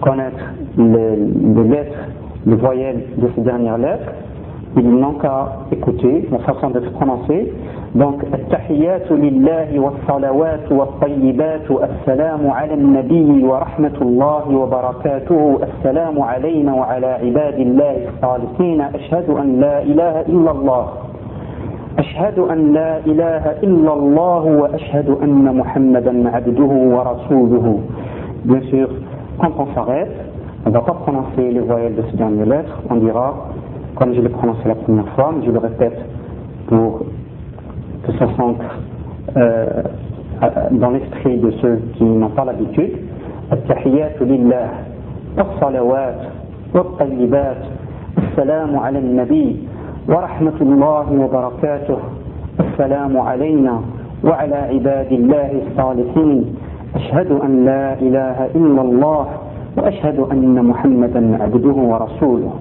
connaître 0.00 0.38
les, 0.76 1.16
lettres, 1.64 1.98
les 2.46 2.56
voyelles 2.56 3.04
de 3.16 3.28
ces 3.34 3.40
dernières 3.42 3.78
lettres, 3.78 4.12
ils 4.76 4.90
n'ont 4.90 5.14
qu'à 5.14 5.66
écouter 5.70 6.28
la 6.30 6.38
façon 6.40 6.70
d'être 6.70 6.90
prononcée. 6.92 7.52
Donc, 7.94 8.24
التحيات 8.34 9.12
لله 9.12 9.78
والصلوات 9.78 10.72
والطيبات 10.72 11.70
السلام 11.70 12.50
على 12.50 12.74
النبي 12.74 13.44
ورحمة 13.44 13.98
الله 14.02 14.44
وبركاته. 14.48 15.58
السلام 15.62 16.22
علينا 16.22 16.74
وعلى 16.74 17.06
عباد 17.06 17.58
الله 17.58 17.96
الصالحين. 18.10 18.80
أشهد 18.80 19.30
أن 19.30 19.60
لا 19.60 19.82
إله 19.82 20.20
إلا 20.20 20.50
الله. 20.50 20.84
أشهد 21.98 22.38
أن 22.38 22.72
لا 22.72 22.98
إله 23.06 23.44
إلا 23.62 23.92
الله 23.92 24.42
وأشهد 24.62 25.08
أن 25.22 25.56
محمدا 25.56 26.30
عبده 26.34 26.72
ورسوله. 26.94 27.66
Bien 28.44 28.62
sûr, 28.70 28.88
quand 29.38 29.54
on 29.56 29.66
s'arrête, 29.74 30.16
on 30.66 30.70
ne 30.70 30.74
va 30.74 30.80
pas 30.80 30.94
prononcer 30.94 31.46
les 31.48 31.60
voyelles 31.60 31.94
de 31.94 32.02
ces 32.10 32.16
dernières 32.16 32.46
lettres, 32.46 32.82
on 32.90 32.96
dira 32.96 33.34
comme 33.94 34.12
je 34.14 34.20
l'ai 34.20 34.30
prononcé 34.30 34.66
la 34.66 34.74
première 34.74 35.08
fois, 35.14 35.30
mais 35.36 35.46
je 35.46 35.52
le 35.52 35.60
répète 35.60 36.00
pour 36.66 37.06
que 38.06 38.12
ça 38.18 38.26
s'ancre 38.36 38.64
euh, 39.36 39.82
dans 40.72 40.90
l'esprit 40.90 41.38
de 41.38 41.50
ceux 41.62 41.80
qui 41.96 42.04
n'ont 42.04 42.30
pas 42.30 42.44
l'habitude. 42.44 42.92
التحيات 43.52 44.22
لله 44.22 44.68
الصلوات 45.38 46.20
والطيبات 46.74 47.62
السلام 48.18 48.76
على 48.78 48.98
النبي 48.98 49.56
ورحمة 50.08 50.58
الله 50.60 51.06
وبركاته 51.12 51.98
السلام 52.60 53.18
علينا 53.18 53.80
وعلى 54.24 54.54
عباد 54.56 55.12
الله 55.12 55.50
الصالحين 55.66 56.54
أشهد 56.94 57.30
أن 57.32 57.64
لا 57.64 57.92
إله 58.00 58.46
إلا 58.54 58.80
الله 58.82 59.26
وأشهد 59.76 60.18
أن 60.32 60.64
محمدا 60.64 61.42
عبده 61.42 61.74
ورسوله 61.90 62.52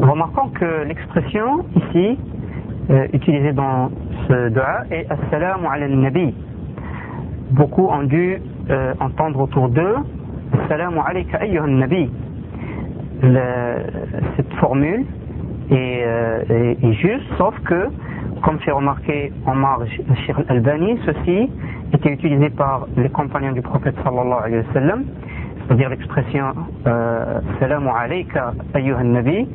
Remarquons 0.00 0.48
que 0.60 0.84
l'expression 0.88 1.64
ici 1.76 2.18
euh, 2.90 3.06
utilisée 3.12 3.52
dans 3.52 3.90
ce 4.28 4.48
dua 4.50 4.84
est 4.90 5.06
Assalamu 5.10 5.66
ala 5.70 5.88
nabi. 5.88 6.34
Beaucoup 7.50 7.86
ont 7.86 8.02
dû 8.04 8.38
euh, 8.70 8.94
entendre 9.00 9.40
autour 9.40 9.68
d'eux 9.68 9.96
Assalamu 10.64 10.98
alayka 11.06 11.38
ayyuhan 11.38 11.68
nabi. 11.68 12.10
Cette 14.36 14.52
formule 14.54 15.04
est, 15.70 16.02
euh, 16.04 16.42
est, 16.48 16.84
est, 16.84 16.92
juste, 16.94 17.24
sauf 17.38 17.58
que, 17.64 17.88
comme 18.42 18.58
fait 18.60 18.70
remarquer 18.72 19.32
en 19.46 19.54
marge 19.54 19.88
Sheikh 20.26 20.36
al-Albani, 20.48 20.98
ceci 21.04 21.50
était 21.92 22.10
utilisé 22.12 22.50
par 22.50 22.86
les 22.96 23.08
compagnons 23.08 23.52
du 23.52 23.62
prophète 23.62 23.94
sallallahu 24.04 24.44
alayhi 24.44 24.64
wa 24.66 24.72
sallam, 24.74 25.04
c'est-à-dire 25.66 25.88
l'expression 25.88 26.46
euh, 26.86 27.40
Salamu 27.60 27.88
alayka 27.88 28.52
ayyuhan 28.74 29.04
nabi, 29.04 29.48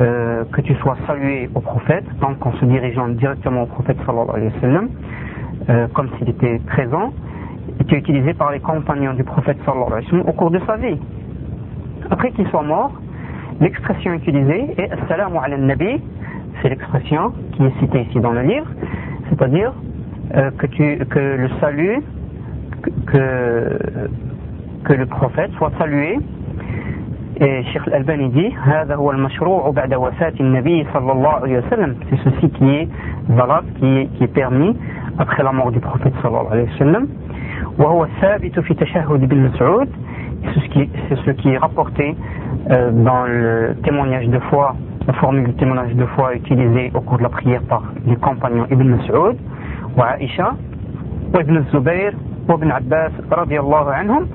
euh, 0.00 0.44
que 0.52 0.60
tu 0.60 0.74
sois 0.76 0.96
salué 1.06 1.48
au 1.54 1.60
prophète, 1.60 2.04
donc 2.20 2.44
en 2.44 2.52
se 2.54 2.64
dirigeant 2.64 3.08
directement 3.08 3.62
au 3.62 3.66
prophète 3.66 3.96
sallallahu 4.04 4.34
alayhi 4.34 4.52
wa 4.54 4.60
sallam, 4.60 4.88
euh, 5.70 5.86
comme 5.94 6.08
s'il 6.18 6.28
était 6.28 6.58
présent, 6.66 7.12
était 7.80 7.96
utilisé 7.96 8.34
par 8.34 8.50
les 8.50 8.60
compagnons 8.60 9.14
du 9.14 9.24
prophète 9.24 9.56
sallallahu 9.64 9.92
alayhi 9.92 10.04
wa 10.06 10.10
sallam 10.10 10.28
au 10.28 10.32
cours 10.32 10.50
de 10.50 10.60
sa 10.66 10.76
vie. 10.76 10.98
Après 12.10 12.30
qu'il 12.32 12.46
soit 12.48 12.62
mort, 12.62 12.92
l'expression 13.60 14.12
utilisée 14.12 14.74
est 14.76 14.90
Assalamu 14.92 15.36
ala 15.42 15.56
nabi, 15.56 16.00
c'est 16.60 16.68
l'expression 16.68 17.32
qui 17.52 17.64
est 17.64 17.78
citée 17.80 18.02
ici 18.02 18.20
dans 18.20 18.32
le 18.32 18.42
livre, 18.42 18.66
c'est-à-dire 19.30 19.72
euh, 20.34 20.50
que, 20.58 20.66
tu, 20.66 20.98
que 21.06 21.18
le 21.18 21.48
salut, 21.60 22.02
que, 23.06 23.78
que 24.84 24.92
le 24.92 25.06
prophète 25.06 25.52
soit 25.58 25.72
salué 25.78 26.18
Sheikh 27.38 27.82
Al-Albani 27.88 28.28
dit 28.30 28.54
c'est 32.10 32.30
ceci 32.30 32.50
qui 32.50 32.68
est 32.70 32.88
valable, 33.28 33.66
qui 33.78 33.86
est, 33.86 34.06
qui 34.16 34.24
est 34.24 34.28
permis 34.32 34.76
après 35.18 35.42
la 35.42 35.52
mort 35.52 35.70
du 35.70 35.80
prophète 35.80 36.14
sallallahu 36.22 36.46
alayhi 36.52 36.68
wa 36.70 36.78
sallam 36.78 37.06
وهو 37.78 38.04
الثابت 38.04 38.60
في 38.60 38.74
تشهد 38.74 39.22
ابن 39.22 39.38
مسعود 39.38 39.88
c'est 40.44 41.16
ce 41.24 41.30
qui 41.32 41.48
est 41.50 41.58
rapporté 41.58 42.14
euh, 42.70 42.90
dans 42.90 43.24
le 43.26 43.76
témoignage 43.84 44.28
de 44.28 44.38
foi 44.50 44.74
la 45.06 45.12
formule 45.14 45.44
du 45.44 45.54
témoignage 45.54 45.94
de 45.94 46.06
foi 46.06 46.34
utilisée 46.34 46.90
au 46.94 47.00
cours 47.00 47.18
de 47.18 47.22
la 47.22 47.28
prière 47.28 47.62
par 47.68 47.82
les 48.06 48.16
compagnons 48.16 48.66
Ibn 48.70 48.84
Mas'ud 48.96 49.36
وعائشة 49.98 50.46
وابن 51.34 51.56
الزبير 51.56 52.14
وابن 52.48 52.70
عباس 52.70 53.12
رضي 53.32 53.60
الله 53.60 53.90
عنهم 53.92 54.28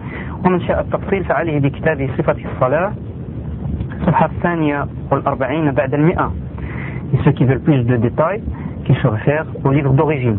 ومن 0.46 0.60
شاء 0.60 0.80
التفصيل 0.80 1.24
فعليه 1.24 1.58
بكتاب 1.60 2.08
صفة 2.18 2.36
الصلاة 2.54 2.92
صفحة 4.06 4.26
الثانية 4.26 4.86
والأربعين 5.10 5.70
بعد 5.70 5.94
المئة 5.94 6.32
et 7.14 7.18
ceux 7.24 7.32
qui 7.32 7.44
veulent 7.44 7.60
plus 7.60 7.82
de 7.84 7.96
détails 7.96 8.42
qui 8.84 8.94
se 8.94 9.06
réfèrent 9.06 9.46
au 9.64 9.70
livre 9.70 9.92
d'origine 9.92 10.38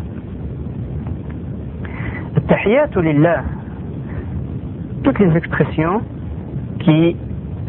التحيات 2.37 2.97
لله 2.97 3.43
toutes 5.03 5.19
les 5.19 5.35
expressions 5.37 6.01
qui 6.79 7.15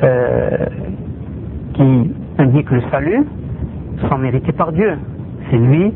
euh, 0.02 0.66
qui 1.74 2.10
indiquent 2.38 2.70
le 2.70 2.82
salut 2.90 3.24
sont 4.08 4.18
méritées 4.18 4.52
par 4.52 4.72
Dieu 4.72 4.92
c'est 5.50 5.56
lui 5.58 5.92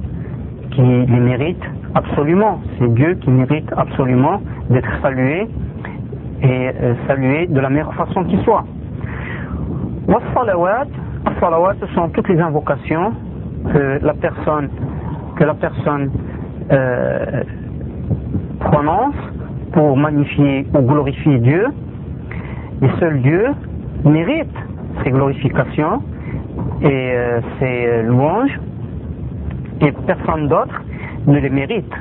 qui 0.70 0.82
les 0.82 1.20
mérite 1.20 1.62
absolument 1.94 2.60
c'est 2.78 2.92
Dieu 2.94 3.14
qui 3.14 3.30
mérite 3.30 3.70
absolument 3.76 4.40
d'être 4.70 4.90
salué 5.02 5.48
et 6.41 6.69
euh, 6.69 6.93
saluer 7.07 7.47
de 7.47 7.59
la 7.59 7.69
meilleure 7.69 7.93
façon 7.93 8.23
qui 8.25 8.37
soit. 8.43 8.63
Wassalawat, 10.07 10.87
salawat? 11.39 11.75
Ce 11.81 11.87
sont 11.93 12.09
toutes 12.09 12.29
les 12.29 12.39
invocations 12.39 13.13
que 13.73 13.99
la 14.01 14.13
personne, 14.13 14.69
que 15.35 15.43
la 15.43 15.53
personne 15.55 16.11
euh, 16.71 17.43
prononce 18.59 19.15
pour 19.73 19.97
magnifier 19.97 20.65
ou 20.73 20.81
glorifier 20.81 21.39
Dieu. 21.39 21.67
Et 22.81 22.89
seul 22.99 23.21
Dieu 23.21 23.45
mérite 24.05 24.55
ces 25.03 25.11
glorifications 25.11 26.01
et 26.81 26.87
euh, 26.87 27.41
ces 27.59 28.03
louanges 28.03 28.59
et 29.81 29.91
personne 30.05 30.47
d'autre 30.47 30.81
ne 31.25 31.39
les 31.39 31.49
mérite. 31.49 31.93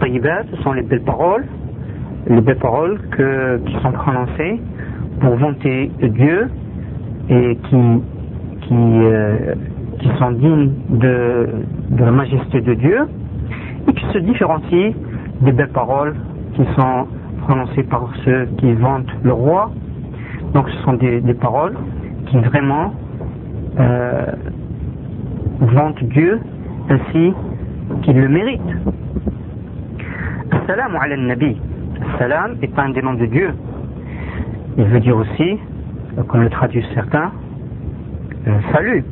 Ce 0.00 0.62
sont 0.62 0.72
les 0.72 0.82
belles 0.82 1.02
paroles, 1.02 1.44
les 2.28 2.40
belles 2.40 2.58
paroles 2.58 2.98
qui 3.16 3.72
sont 3.82 3.92
prononcées 3.92 4.60
pour 5.20 5.34
vanter 5.36 5.90
Dieu 6.00 6.48
et 7.28 7.56
qui, 7.56 7.76
qui, 8.62 8.74
euh, 8.74 9.54
qui 9.98 10.08
sont 10.18 10.30
dignes 10.32 10.70
de, 10.90 11.48
de 11.90 12.04
la 12.04 12.10
majesté 12.12 12.60
de 12.60 12.74
Dieu 12.74 13.08
et 13.88 13.92
qui 13.92 14.04
se 14.12 14.18
différencient 14.18 14.92
des 15.42 15.52
belles 15.52 15.72
paroles 15.72 16.14
qui 16.54 16.62
sont 16.76 17.06
prononcées 17.42 17.82
par 17.82 18.08
ceux 18.24 18.46
qui 18.58 18.72
vantent 18.74 19.12
le 19.22 19.32
roi. 19.32 19.70
Donc 20.54 20.68
ce 20.70 20.78
sont 20.84 20.94
des, 20.94 21.20
des 21.20 21.34
paroles 21.34 21.76
qui 22.26 22.38
vraiment 22.38 22.94
euh, 23.78 24.26
vantent 25.60 26.02
Dieu 26.04 26.40
ainsi 26.88 27.34
qu'il 28.02 28.18
le 28.20 28.28
mérite. 28.28 28.60
Salam 30.66 30.96
ala 30.96 31.16
nabi. 31.16 31.56
Salam 32.18 32.56
est 32.62 32.78
un 32.78 32.90
des 32.90 33.02
de 33.02 33.26
Dieu. 33.26 33.50
Il 34.76 34.84
veut 34.84 35.00
dire 35.00 35.16
aussi, 35.16 35.58
comme 36.28 36.42
le 36.42 36.50
traduisent 36.50 36.88
certains, 36.94 37.32
salut. 38.72 39.04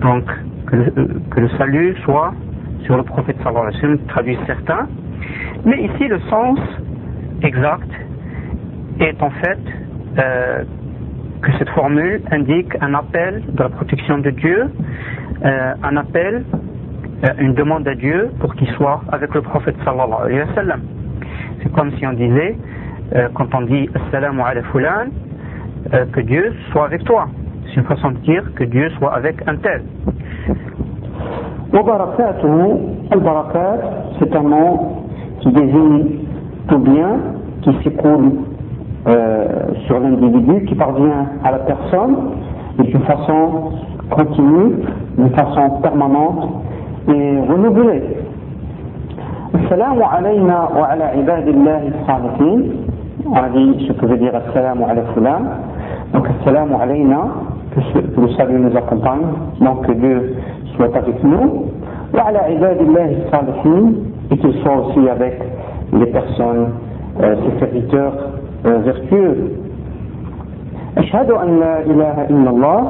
Donc, 0.00 0.24
que 0.66 1.40
le, 1.40 1.48
salut 1.58 1.94
soit 2.04 2.32
sur 2.84 2.96
le 2.96 3.02
prophète 3.02 3.36
sallallahu 3.42 3.68
alayhi 3.68 3.76
wa 3.76 3.80
sallam, 3.80 3.98
traduisent 4.08 4.46
certains. 4.46 4.88
Mais 5.64 5.82
ici, 5.84 6.08
le 6.08 6.18
sens 6.30 6.58
exact 7.42 7.90
est 9.00 9.22
en 9.22 9.30
fait 9.30 9.58
euh, 10.18 10.64
que 11.42 11.52
cette 11.58 11.70
formule 11.70 12.22
indique 12.30 12.74
un 12.80 12.94
appel 12.94 13.42
de 13.48 13.62
la 13.62 13.68
protection 13.68 14.18
de 14.18 14.30
Dieu, 14.30 14.70
euh, 15.44 15.74
un 15.82 15.96
appel, 15.96 16.44
une 17.38 17.54
demande 17.54 17.86
à 17.88 17.94
Dieu 17.94 18.30
pour 18.40 18.54
qu'il 18.54 18.68
soit 18.72 19.00
avec 19.10 19.34
le 19.34 19.42
prophète 19.42 19.76
sallallahu 19.84 20.26
alayhi 20.26 20.40
wa 20.40 20.54
sallam. 20.54 20.80
C'est 21.62 21.72
comme 21.72 21.90
si 21.92 22.06
on 22.06 22.12
disait, 22.12 22.56
euh, 23.14 23.28
quand 23.34 23.54
on 23.54 23.62
dit 23.62 23.88
Assalamu 23.94 24.40
ala 24.42 24.60
euh, 25.92 26.04
que 26.12 26.20
Dieu 26.20 26.52
soit 26.72 26.86
avec 26.86 27.04
toi. 27.04 27.28
C'est 27.66 27.76
une 27.76 27.86
façon 27.86 28.10
de 28.10 28.18
dire 28.18 28.42
que 28.54 28.64
Dieu 28.64 28.90
soit 28.98 29.14
avec 29.14 29.36
un 29.46 29.56
tel. 29.56 29.82
Al-Barakat, 33.10 33.78
c'est 34.18 34.34
un 34.34 34.42
nom 34.42 35.04
qui 35.40 35.50
désigne 35.50 36.04
tout 36.68 36.78
bien 36.78 37.18
qui 37.62 37.72
s'écoule 37.82 38.32
euh, 39.06 39.46
sur 39.86 40.00
l'individu, 40.00 40.64
qui 40.66 40.74
parvient 40.74 41.28
à 41.44 41.50
la 41.52 41.58
personne 41.58 42.16
d'une 42.78 43.02
façon 43.02 43.72
continue, 44.10 44.76
d'une 45.18 45.30
façon 45.30 45.80
permanente 45.82 46.64
et 47.08 47.40
renouvelée. 47.48 48.02
Assalamu 49.54 50.02
alayna 50.02 50.68
wa 50.74 50.84
ala 50.90 51.14
ibadillahi 51.16 51.92
salihin. 52.06 52.62
On 53.26 53.34
a 53.36 53.48
dit 53.48 53.86
ce 53.86 53.92
que 53.92 54.06
veut 54.06 54.16
dire 54.16 54.32
assalamu 54.34 54.84
ala 54.84 55.02
fulan. 55.14 55.42
Donc 56.12 56.26
assalamu 56.40 56.74
alayna, 56.80 57.28
que 57.74 58.20
le 58.20 58.28
salut 58.36 58.58
nous 58.58 58.76
accompagne, 58.76 59.26
donc 59.60 59.86
que 59.86 59.92
Dieu 59.92 60.36
soit 60.76 60.94
avec 60.96 61.22
nous. 61.22 61.66
Wa 62.12 62.24
ala 62.28 62.50
ibadillahi 62.50 63.16
salihin, 63.30 63.92
et 64.30 64.36
qu'il 64.38 64.54
soit 64.62 64.76
aussi 64.86 65.08
avec 65.08 65.40
les 65.92 66.06
personnes, 66.06 66.68
euh, 67.22 67.36
ses 67.44 67.58
serviteurs 67.60 68.12
euh, 68.66 68.78
vertueux. 68.78 69.52
Ashhadu 70.96 71.32
an 71.32 71.58
la 71.60 71.92
ilaha 71.92 72.24
illallah, 72.30 72.84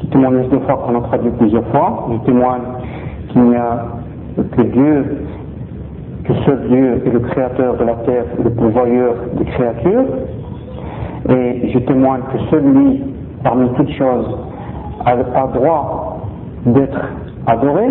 je 0.00 0.06
témoigne 0.06 0.48
deux 0.50 0.60
fois 0.60 0.82
qu'on 0.86 0.98
a 0.98 1.00
traduit 1.02 1.30
plusieurs 1.32 1.66
fois, 1.66 2.06
je 2.12 2.26
témoigne 2.26 2.62
qu'il 3.32 3.42
n'y 3.42 3.56
a 3.56 3.86
que 4.36 4.62
Dieu, 4.62 5.24
que 6.24 6.34
seul 6.44 6.68
Dieu 6.68 7.02
est 7.04 7.10
le 7.10 7.20
créateur 7.20 7.76
de 7.76 7.84
la 7.84 7.94
terre, 8.06 8.24
le 8.42 8.50
pourvoyeur 8.50 9.14
des 9.38 9.44
créatures. 9.44 10.04
Et 11.28 11.70
je 11.72 11.78
témoigne 11.80 12.22
que 12.32 12.38
celui, 12.50 13.02
parmi 13.42 13.68
toutes 13.76 13.90
choses, 13.92 14.38
a, 15.04 15.16
droit 15.46 16.18
d'être 16.66 17.00
adoré. 17.46 17.88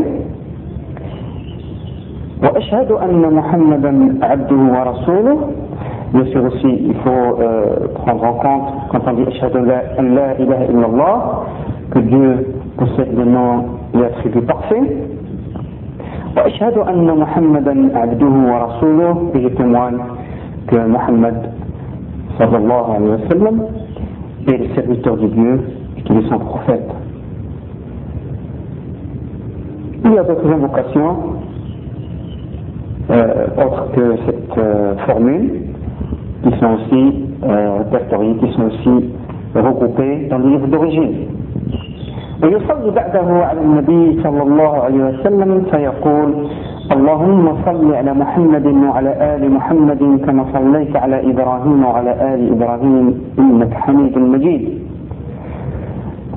Bien 6.12 6.26
sûr 6.32 6.44
aussi, 6.44 6.68
il 6.68 6.96
faut 7.04 7.10
euh, 7.10 7.88
prendre 7.94 8.24
en 8.24 8.34
compte, 8.34 8.74
quand 8.92 9.02
on 9.06 9.14
dit 9.14 9.26
Allah, 9.44 10.36
que 11.92 12.00
Dieu 12.00 12.48
possède 12.78 13.16
le 13.16 13.26
nom 13.26 13.66
et 13.94 14.04
attributs 14.04 14.42
parfaits. 14.42 14.82
وأشهد 16.39 16.79
أن 16.79 17.07
محمدا 17.19 17.99
عبده 17.99 18.35
ورسوله 18.53 19.31
et 19.35 19.43
je 19.43 19.49
témoigne 19.49 19.99
que 20.67 20.77
Muhammad 20.77 21.51
sallallahu 22.39 22.91
alayhi 22.97 23.11
wa 23.11 23.29
sallam 23.29 23.63
est 24.49 24.59
le 24.59 24.75
serviteur 24.75 25.17
de 25.17 25.27
Dieu 25.29 25.61
et 25.99 26.03
qu'il 26.03 26.17
est 26.17 26.29
son 26.29 26.39
prophète. 26.39 26.91
Il 30.05 30.13
y 30.13 30.19
a 30.19 30.23
d'autres 30.25 30.51
invocations 30.53 31.17
euh, 33.11 33.47
autres 33.65 33.93
que 33.93 34.17
cette 34.27 34.59
euh, 34.59 34.97
formule 35.07 35.63
qui 36.43 36.51
sont 36.59 36.75
aussi 36.75 37.25
euh, 37.45 37.79
répertoriés, 37.79 38.37
qui 38.37 38.53
sont 38.53 38.67
aussi 38.67 39.11
regroupés 39.55 40.27
dans 40.31 40.39
le 40.39 40.49
livre 40.51 40.67
d'origine. 40.69 41.28
ويصلي 42.44 42.92
بعده 42.92 43.46
على 43.46 43.62
النبي 43.62 44.24
صلى 44.24 44.42
الله 44.44 44.84
عليه 44.84 45.04
وسلم 45.04 45.64
فيقول 45.72 46.48
اللهم 46.92 47.46
صل 47.66 47.94
على 47.94 48.14
محمد 48.14 48.66
وعلى 48.66 49.36
آل 49.36 49.52
محمد 49.52 50.22
كما 50.26 50.46
صليت 50.54 50.96
على 50.96 51.32
إبراهيم 51.32 51.86
وعلى 51.86 52.12
آل 52.34 52.52
إبراهيم 52.56 53.06
إنك 53.40 53.74
حميد 53.74 54.18
مجيد 54.18 54.80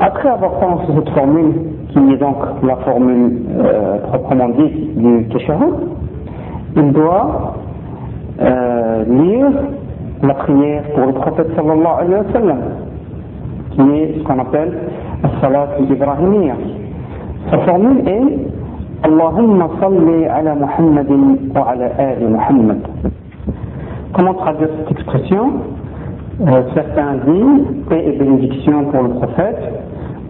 Après 0.01 0.31
avoir 0.31 0.53
pensé 0.59 0.87
cette 0.97 1.11
formule, 1.11 1.53
qui 1.91 2.13
est 2.13 2.17
donc 2.17 2.37
la 2.65 2.77
formule 2.77 3.43
euh, 3.57 3.99
proprement 4.09 4.49
dite 4.49 4.99
du 4.99 5.29
Teshahud, 5.29 5.75
il 6.75 6.93
doit 6.93 7.55
euh, 8.41 9.05
lire 9.05 9.51
la 10.23 10.35
prière 10.35 10.83
pour 10.95 11.07
le 11.07 11.13
prophète 11.13 11.49
sallallahu 11.55 11.95
alayhi 12.01 12.15
wa 12.15 12.33
sallam, 12.33 12.61
qui 13.73 13.81
est 14.01 14.19
ce 14.19 14.23
qu'on 14.25 14.39
appelle 14.41 14.73
ibrahimiyya. 15.91 16.55
Sa 17.51 17.59
formule 17.59 18.03
est 18.07 18.53
salli 19.81 20.25
ala 20.27 20.55
Muhammadin 20.55 21.51
wa 21.55 21.63
ala 21.71 21.87
ali 21.99 22.25
Muhammad. 22.27 22.79
Comment 24.15 24.35
traduire 24.35 24.69
cette 24.79 24.93
expression? 24.99 25.53
Euh, 26.47 26.63
Certains 26.75 27.15
disent 27.27 27.85
paix 27.89 28.03
et 28.07 28.13
bénédiction 28.19 28.85
pour 28.87 29.03
le 29.03 29.09
prophète 29.11 29.59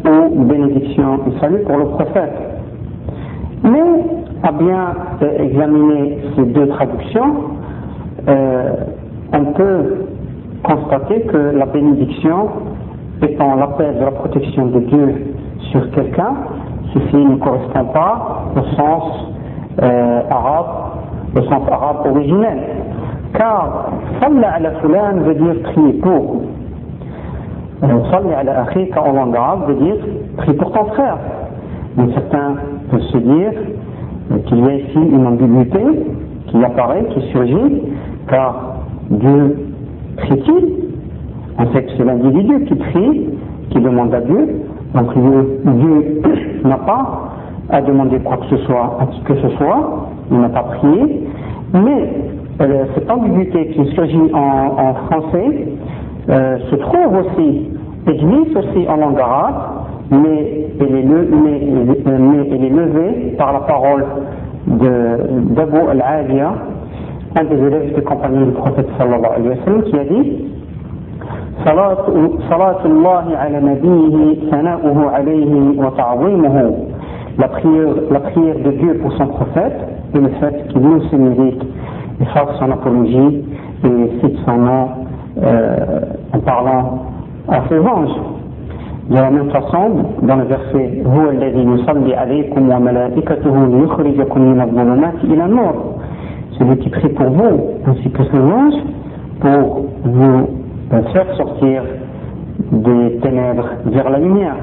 ou 0.05 0.45
bénédiction 0.45 1.21
et 1.27 1.41
salut 1.41 1.63
pour 1.67 1.77
le 1.79 1.85
prophète. 1.87 2.33
Mais 3.65 3.81
à 4.43 4.53
bien 4.53 4.95
euh, 5.23 5.39
examiner 5.45 6.19
ces 6.37 6.45
deux 6.45 6.69
traductions, 6.69 7.35
euh, 8.29 8.71
on 9.33 9.45
peut 9.53 9.95
constater 10.65 11.23
que 11.23 11.37
la 11.57 11.67
bénédiction 11.67 12.49
étant 13.23 13.57
l'appel 13.57 13.99
de 13.99 14.05
la 14.05 14.11
protection 14.11 14.67
de 14.67 14.81
Dieu 14.81 15.35
sur 15.71 15.91
quelqu'un, 15.93 16.35
ceci 16.93 17.17
ne 17.17 17.37
correspond 17.37 17.85
pas 17.87 18.45
au 18.57 18.77
sens 18.77 19.05
euh, 19.83 20.21
arabe, 20.31 20.67
au 21.37 21.43
sens 21.43 21.63
arabe 21.71 22.07
originel. 22.07 22.59
Car 23.35 23.91
Salla 24.21 24.53
ala 24.55 24.71
fulan 24.81 25.21
veut 25.25 25.35
dire 25.35 25.63
prier 25.63 25.93
pour. 25.95 26.43
Salla 27.81 28.39
ala 28.41 28.61
akhika 28.63 29.03
en 29.03 29.13
langue 29.13 29.37
arabe 29.37 29.69
veut 29.69 29.75
dire 29.75 29.97
prier 30.37 30.55
pour 30.55 30.73
ton 30.73 30.85
frère. 30.87 31.19
Mais 31.97 32.13
certains 32.13 32.57
peuvent 32.91 33.01
se 33.01 33.19
dire 33.19 33.53
qu'il 34.47 34.59
y 34.59 34.69
a 34.69 34.75
ici 34.75 34.99
une 34.99 35.27
ambiguïté 35.27 35.81
qui 36.47 36.65
apparaît, 36.65 37.05
qui 37.11 37.21
surgit, 37.33 37.83
car 38.29 38.55
Dieu 39.11 39.57
prie-t-il? 40.19 40.82
Sait 41.73 41.83
que 41.85 41.91
c'est 41.97 42.05
l'individu 42.05 42.65
qui 42.65 42.75
prie, 42.75 43.29
qui 43.71 43.81
demande 43.81 44.13
à 44.15 44.21
Dieu. 44.21 44.63
Donc 44.95 45.13
Dieu, 45.15 46.23
n'a 46.65 46.77
pas 46.77 47.31
à 47.71 47.81
demander 47.81 48.19
quoi 48.19 48.37
que 48.39 48.57
ce 48.57 48.65
soit, 48.65 48.99
à 49.01 49.07
qui 49.07 49.21
que 49.23 49.35
ce 49.37 49.49
soit, 49.57 50.09
il 50.31 50.39
n'a 50.39 50.49
pas 50.49 50.65
prié. 50.65 51.27
Mais 51.73 52.11
euh, 52.61 52.85
cette 52.95 53.11
ambiguïté 53.11 53.69
qui 53.69 53.87
surgit 53.95 54.31
en, 54.35 54.39
en 54.39 54.95
français 55.07 55.69
euh, 56.29 56.59
se 56.71 56.77
trouve 56.77 57.17
aussi, 57.19 57.69
existe 58.07 58.57
aussi 58.57 58.87
en 58.89 58.97
langue 58.97 59.19
arabe, 59.19 59.55
mais 60.11 60.67
elle 60.79 60.95
est, 60.95 62.71
levée 62.71 63.35
par 63.39 63.53
la 63.53 63.61
parole 63.61 64.05
d'Abu 64.67 65.79
al-Aliya, 65.91 66.53
un 67.35 67.45
des 67.45 67.57
élèves 67.57 67.95
des 67.95 68.03
compagnons 68.03 68.47
du 68.47 68.53
prophète 68.53 68.87
sallallahu 68.99 69.33
alayhi 69.37 69.49
wa 69.49 69.65
sallam, 69.65 69.83
qui 69.85 69.99
a 69.99 70.05
dit 70.05 70.45
صلاة 72.50 72.86
الله 72.86 73.26
على 73.38 73.60
نبيه 73.60 74.50
ثناؤه 74.52 75.10
عليه 75.12 75.80
وتعظيمه 75.80 76.74
la 77.38 77.48
prière, 77.50 77.90
la 78.10 78.20
prière 78.20 78.56
de 78.66 78.72
Dieu 78.72 78.96
pour 79.02 79.14
son 79.14 79.28
prophète 79.28 79.78
et 80.16 80.20
le 80.20 80.30
fait 80.40 80.68
qu'il 80.70 80.82
nous 80.82 81.02
se 81.04 81.16
mérite 81.16 81.62
et 82.20 82.26
fasse 82.26 82.50
son 82.60 82.72
apologie 82.72 83.46
et 83.84 84.12
cite 84.22 84.38
son 84.46 84.58
nom 84.58 84.88
euh, 85.44 86.00
en 86.34 86.40
parlant 86.40 87.04
à 87.48 87.62
ses 87.70 87.78
anges. 87.80 88.16
De 89.10 89.16
la 89.16 89.30
même 89.30 89.52
façon, 89.52 90.04
dans 90.24 90.36
le 90.36 90.44
verset 90.46 91.04
هو 91.06 91.30
الذي 91.30 91.64
يصلي 91.64 92.16
عليكم 92.16 92.70
وملائكته 92.70 93.66
ليخرجكم 93.68 94.42
من 94.42 94.62
الظلمات 94.62 95.24
إلى 95.24 95.46
النور 95.46 95.76
celui 96.60 96.78
qui 96.78 96.90
prie 96.90 97.10
pour 97.10 97.30
vous, 97.30 97.60
ainsi 97.86 98.10
que 98.10 98.24
ses 98.24 98.40
anges, 98.40 98.82
pour 99.40 99.86
vous 100.04 100.48
faire 100.92 101.36
sortir 101.36 101.84
des 102.72 103.18
ténèbres 103.22 103.70
vers 103.86 104.10
la 104.10 104.20
lumière. 104.20 104.56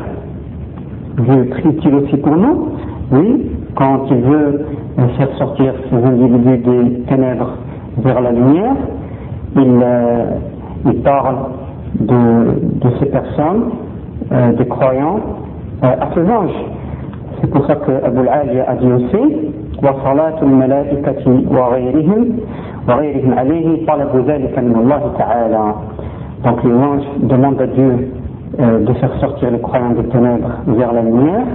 Dieu 1.18 1.48
prie-t-il 1.50 1.94
aussi 1.94 2.16
pour 2.16 2.36
nous 2.36 2.68
Oui, 3.12 3.50
quand 3.76 4.06
il 4.10 4.20
veut 4.20 4.66
faire 5.16 5.28
sortir 5.38 5.74
ces 5.90 5.96
individus 5.96 6.58
des 6.58 7.00
ténèbres 7.08 7.56
vers 7.98 8.20
la 8.20 8.32
lumière, 8.32 8.74
il, 9.56 9.84
il 10.86 11.02
parle 11.02 11.36
de, 12.00 12.88
ces 12.98 13.06
personnes, 13.06 13.70
des 14.56 14.66
croyants, 14.66 15.20
à 15.82 16.08
ses 16.14 16.22
anges. 16.22 16.64
C'est 17.40 17.50
pour 17.50 17.66
ça 17.66 17.76
que 17.76 17.92
Abu 18.04 18.26
al 18.26 18.64
a 18.66 18.74
dit 18.76 18.92
aussi 18.92 19.54
وصلاة 19.82 20.42
الملائكة 20.42 21.42
وغيرهم 21.50 22.38
وغيرهم 22.88 23.38
عليه 23.38 23.86
طلب 23.86 24.24
ذلك 24.26 24.58
من 24.58 24.76
الله 24.76 25.12
تعالى 25.18 25.74
donc 26.43 26.63
les 26.63 26.73
anges 26.73 27.03
demandent 27.23 27.61
à 27.61 27.67
Dieu 27.67 28.11
euh, 28.59 28.79
de 28.85 28.93
faire 28.93 29.11
sortir 29.19 29.51
les 29.51 29.59
croyants 29.59 29.91
des 29.91 30.05
ténèbres 30.05 30.49
vers 30.67 30.93
la 30.93 31.01
lumière 31.01 31.45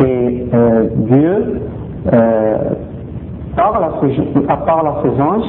et 0.00 0.46
euh, 0.52 0.88
Dieu 0.96 1.60
euh, 2.12 2.56
parle, 3.56 3.84
à 3.84 3.92
ses, 4.02 5.22
anges 5.22 5.44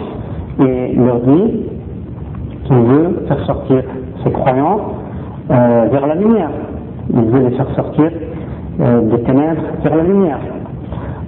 et 0.60 0.96
leur 0.96 1.20
dit 1.22 1.66
qu'il 2.66 2.76
veut 2.76 3.26
faire 3.28 3.46
sortir 3.46 3.84
ses 4.24 4.32
croyants 4.32 4.80
vers 5.50 6.08
la 6.08 6.16
lumière. 6.16 6.52
Il 7.14 7.22
veut 7.22 7.50
les 7.50 7.56
faire 7.56 7.70
sortir 7.76 8.10
des 8.80 9.20
ténèbres 9.24 9.64
vers 9.84 9.96
la 9.96 10.04
lumière. 10.04 10.40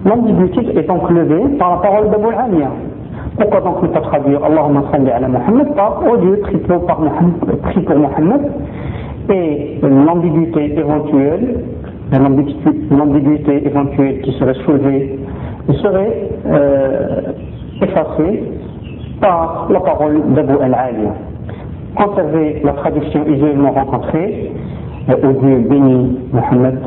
L'ambiguïté 0.06 0.78
est 0.80 0.88
donc 0.88 1.10
levée 1.10 1.58
par 1.58 1.72
la 1.72 1.78
parole 1.78 2.10
d'Abu 2.10 2.28
al 2.28 2.52
Pourquoi 3.38 3.62
donc 3.62 3.84
ne 3.84 3.88
pas 3.90 4.02
traduire 4.02 4.44
Allahumma 4.46 4.84
salli 4.92 5.10
ala 5.10 5.28
Muhammad 5.28 5.76
par 5.76 6.02
au 6.10 6.16
lieu 6.16 6.38
prie 6.38 6.58
pour, 6.60 6.86
par 6.86 7.00
prie 7.64 7.82
pour 7.82 7.96
Muhammad 7.98 8.42
et 9.30 9.80
l'ambiguïté 9.82 10.78
éventuelle, 10.80 11.64
l'ambiguïté 12.92 13.68
éventuelle 13.68 14.22
qui 14.22 14.32
serait 14.40 14.54
soulevée 14.66 15.20
serait 15.82 16.30
euh, 16.46 17.22
effacée 17.82 18.44
par 19.20 19.68
la 19.70 19.80
parole 19.80 20.22
d'Abu 20.34 20.54
al-Ali. 20.62 21.08
Conserver 21.96 22.62
la 22.64 22.74
traduction 22.74 23.26
usuellement 23.28 23.72
rencontrée, 23.72 24.52
euh, 25.10 25.30
au 25.30 25.34
Dieu 25.42 25.58
béni 25.70 26.20
Muhammad 26.32 26.78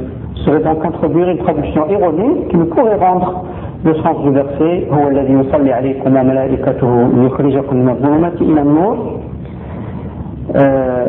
serait 0.44 0.61
donc 0.61 0.85
introduire 0.85 1.29
une 1.29 1.38
traduction 1.38 1.88
erronée 1.88 2.46
qui 2.51 2.57
ne 2.57 2.64
pourrait 2.64 2.96
rendre 2.96 3.44
le 3.85 3.94
sens 3.94 4.22
du 4.24 4.31
verset 4.31 4.88
euh, 10.57 11.05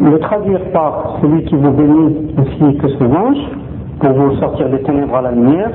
le 0.00 0.18
traduire 0.18 0.60
par 0.72 1.18
celui 1.22 1.44
qui 1.44 1.54
vous 1.54 1.70
bénit 1.70 2.34
ainsi 2.36 2.76
que 2.78 2.88
ses 2.88 3.04
anges 3.04 3.48
pour 4.00 4.10
vous 4.10 4.36
sortir 4.36 4.68
des 4.70 4.80
ténèbres 4.82 5.14
à 5.14 5.22
la 5.22 5.30
lumière 5.30 5.70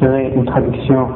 serait 0.00 0.32
une 0.34 0.44
traduction 0.44 1.06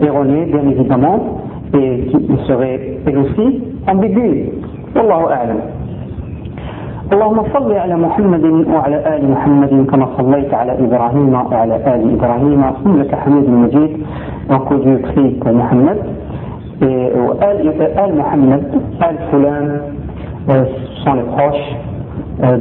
erronée 0.00 0.46
bien 0.46 0.68
évidemment 0.68 1.40
et 1.74 2.06
qui 2.10 2.46
serait 2.46 2.98
elle 3.06 3.18
aussi 3.18 3.62
ambiguë. 3.86 4.50
Wallahu 4.94 5.24
a'lam. 5.30 5.56
اللهم 7.12 7.42
صل 7.52 7.72
على 7.72 7.96
محمد 7.96 8.44
وعلى 8.74 9.16
آل 9.16 9.30
محمد 9.30 9.86
كما 9.90 10.06
صليت 10.18 10.54
على 10.54 10.72
إبراهيم 10.84 11.34
وعلى 11.34 11.76
آل 11.94 12.02
إبراهيم 12.16 12.62
إنك 12.86 13.14
حميد 13.14 13.48
مجيد 13.50 13.92
prie 15.08 15.30
pour 15.40 15.52
Mohammed 15.52 15.98
et 16.80 17.12
Al 17.96 18.12
Mohammed, 18.14 18.64
Al 19.00 19.16
Fulan 19.30 19.68
sont 21.04 21.14
les 21.14 21.22
proches 21.36 21.70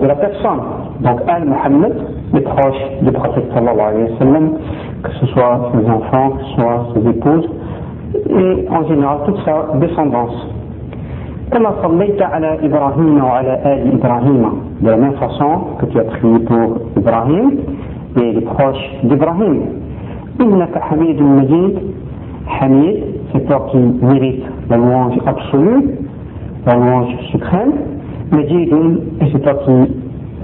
de 0.01 0.05
la 0.05 0.15
personne. 0.15 0.61
Donc 0.99 1.21
Al 1.27 1.45
Mohammed, 1.45 1.93
les 2.33 2.41
proches 2.41 2.83
du 3.01 3.11
prophète 3.11 3.45
sallallahu 3.53 3.87
alayhi 3.93 4.11
wa 4.11 4.17
sallam, 4.19 4.51
que 5.03 5.11
ce 5.19 5.25
soit 5.27 5.71
ses 5.73 5.89
enfants, 5.89 6.29
que 6.31 6.43
ce 6.43 6.53
soit 6.55 6.87
ses 6.93 7.09
épouses, 7.09 7.49
et 8.29 8.67
en 8.69 8.83
général 8.87 9.17
toute 9.25 9.39
sa 9.45 9.77
descendance. 9.79 10.60
كما 11.51 11.71
صليت 11.83 12.21
على 12.21 12.57
إبراهيم 12.65 13.23
وعلى 13.23 13.53
آل 13.73 13.93
إبراهيم 13.99 14.45
de 14.81 14.89
la 14.89 14.97
même 14.97 15.13
façon 15.15 15.51
que 15.79 15.85
tu 15.85 15.99
as 15.99 16.03
prié 16.05 16.39
pour 16.39 16.77
Ibrahim 16.97 17.51
et 18.17 18.31
les 18.31 18.41
proches 18.41 18.85
d'Ibrahim 19.03 19.57
إنك 20.41 20.77
حميد 20.77 21.21
مجيد 21.21 21.75
حميد 22.47 23.03
c'est 23.33 23.45
toi 23.47 23.67
qui 23.71 23.77
mérite 23.77 24.43
la 24.69 24.77
louange 24.77 25.17
absolue 25.27 25.89
la 26.65 26.75
louange 26.75 27.15
suprême 27.31 27.73
مجيد 28.31 28.73
et 29.21 29.25
c'est 29.31 29.39
toi 29.39 29.53
qui, 29.65 29.71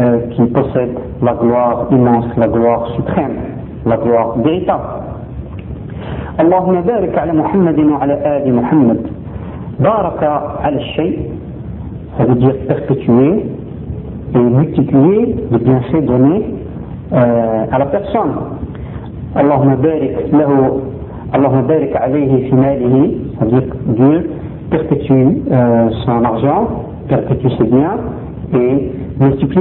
euh, 0.02 0.20
qui 0.32 0.42
possède 0.58 0.96
la 1.24 1.34
gloire 1.34 1.88
immense 1.92 2.26
la 2.38 2.48
gloire 2.48 2.88
suprême 2.96 3.36
la 3.86 3.98
gloire 3.98 4.38
véritable 4.38 4.90
اللهم 6.40 6.82
بارك 6.82 7.18
على 7.18 7.34
محمد 7.34 7.80
وعلى 7.80 8.14
آل 8.38 8.56
محمد 8.56 9.00
بارك 9.80 10.24
على 10.64 10.76
الشيء. 10.76 11.32
بدي 12.20 12.46
يستخدمه 12.46 13.40
ويمتلكه 14.36 15.26
بدي 15.52 15.72
يخدمه 15.72 16.42
على 17.74 17.86
بيرسون 17.92 18.36
اللهم 19.38 19.76
بارك 19.76 20.26
له 20.34 20.80
اللهم 21.36 21.62
بارك 21.62 21.96
عليه 21.96 22.50
في 22.50 22.56
ماله 22.56 23.12
هذيك 23.42 23.70
دي 23.98 24.22
بيرتيكي 24.72 25.42
سان 26.06 26.26
ارجون 26.26 26.68
بيرتيكي 27.10 27.50
سي 27.50 27.64
بيان 27.64 27.98
اي 28.54 28.90
ميتيكي 29.22 29.60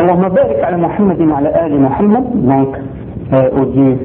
اللهم 0.00 0.28
بارك 0.28 0.58
على 0.64 0.76
محمد 0.76 1.20
وعلى 1.20 1.66
ال 1.66 1.80
محمد 1.82 2.24
دونك 2.46 2.80
أو 3.32 3.64
دي 3.64 3.96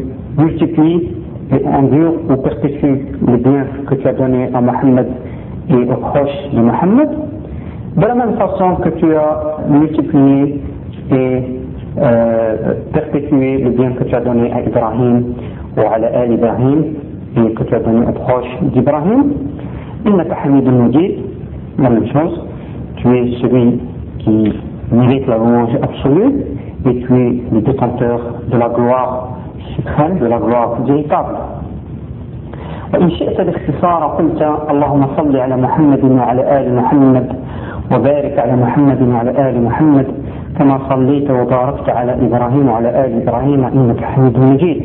endure 1.65 2.13
ou 2.29 2.35
perpétue 2.37 3.05
les 3.27 3.37
biens 3.37 3.65
que 3.87 3.95
tu 3.95 4.07
as 4.07 4.13
donnés 4.13 4.49
à 4.53 4.61
Mohammed 4.61 5.07
et 5.69 5.75
aux 5.75 5.97
proches 5.97 6.51
de 6.53 6.61
Mohammed, 6.61 7.09
de 7.95 8.05
la 8.05 8.15
même 8.15 8.35
façon 8.37 8.75
que 8.83 8.89
tu 8.89 9.15
as 9.15 9.57
multiplié 9.69 10.61
et 11.11 11.43
euh, 11.99 12.73
perpétué 12.93 13.57
les 13.57 13.69
biens 13.71 13.91
que 13.91 14.03
tu 14.03 14.15
as 14.15 14.21
donnés 14.21 14.51
à 14.51 14.61
Ibrahim 14.61 15.33
ou 15.77 15.81
à 15.81 15.97
l'Al 15.97 16.31
Ibrahim 16.31 16.83
et 17.37 17.53
que 17.53 17.63
tu 17.63 17.75
as 17.75 17.79
donné 17.79 18.05
aux 18.07 18.13
proches 18.13 18.57
d'Ibrahim, 18.73 19.33
إنك 20.07 20.33
حميد 20.33 20.67
مجيد 20.69 21.15
la 21.79 21.89
même 21.89 22.07
chose, 22.07 22.41
tu 22.97 23.07
es 23.07 23.37
celui 23.41 23.79
qui 24.19 24.53
mérite 24.91 25.27
la 25.27 25.37
louange 25.37 25.75
absolue 25.81 26.33
et 26.87 26.95
tu 27.01 27.13
es 27.13 27.43
le 27.53 27.61
détenteur 27.61 28.19
de 28.51 28.57
la 28.57 28.69
gloire 28.69 29.37
de 30.19 30.25
la 30.27 30.37
gloire 30.37 30.81
véritable. 30.85 31.35
وإن 32.93 33.09
شئت 33.09 33.39
الاختصار 33.39 34.01
قلت 34.17 34.41
اللهم 34.71 35.07
صل 35.17 35.37
على 35.37 35.55
محمد 35.57 36.03
وعلى 36.03 36.59
آل 36.59 36.75
محمد 36.75 37.25
وبارك 37.91 38.39
على 38.39 38.55
محمد 38.55 39.01
وعلى 39.01 39.49
آل 39.49 39.63
محمد 39.63 40.07
كما 40.57 40.79
صليت 40.89 41.31
وباركت 41.31 41.89
على 41.89 42.11
إبراهيم 42.25 42.69
وعلى 42.69 42.89
آل 43.05 43.21
إبراهيم 43.21 43.63
إنك 43.65 44.03
حميد 44.03 44.37
مجيد. 44.39 44.81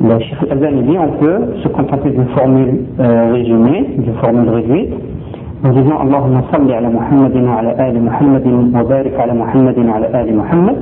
Le 0.00 0.16
Cheikh 0.20 0.38
Al-Albani 0.44 0.82
dit 0.84 0.96
on 0.96 1.08
peut 1.18 1.40
se 1.60 1.66
contenter 1.68 2.10
d'une 2.10 2.28
formule 2.28 2.84
euh, 3.00 3.32
résumée, 3.32 3.96
d'une 3.98 4.14
formule 4.22 4.48
réduite, 4.48 4.94
en 5.64 5.70
disant 5.70 5.98
Allahumma 6.02 6.42
salli 6.52 6.72
ala 6.72 6.88
Muhammadin 6.88 7.42
wa 7.42 7.56
ala 7.58 7.70
ali 7.82 7.98
Muhammadin 7.98 8.70
wa 8.74 8.84
barik 8.84 9.14
ala 9.18 9.34
Muhammadin 9.34 9.88
wa 9.88 9.96
ala 9.96 10.06
ali 10.20 10.32
Muhammad 10.32 10.76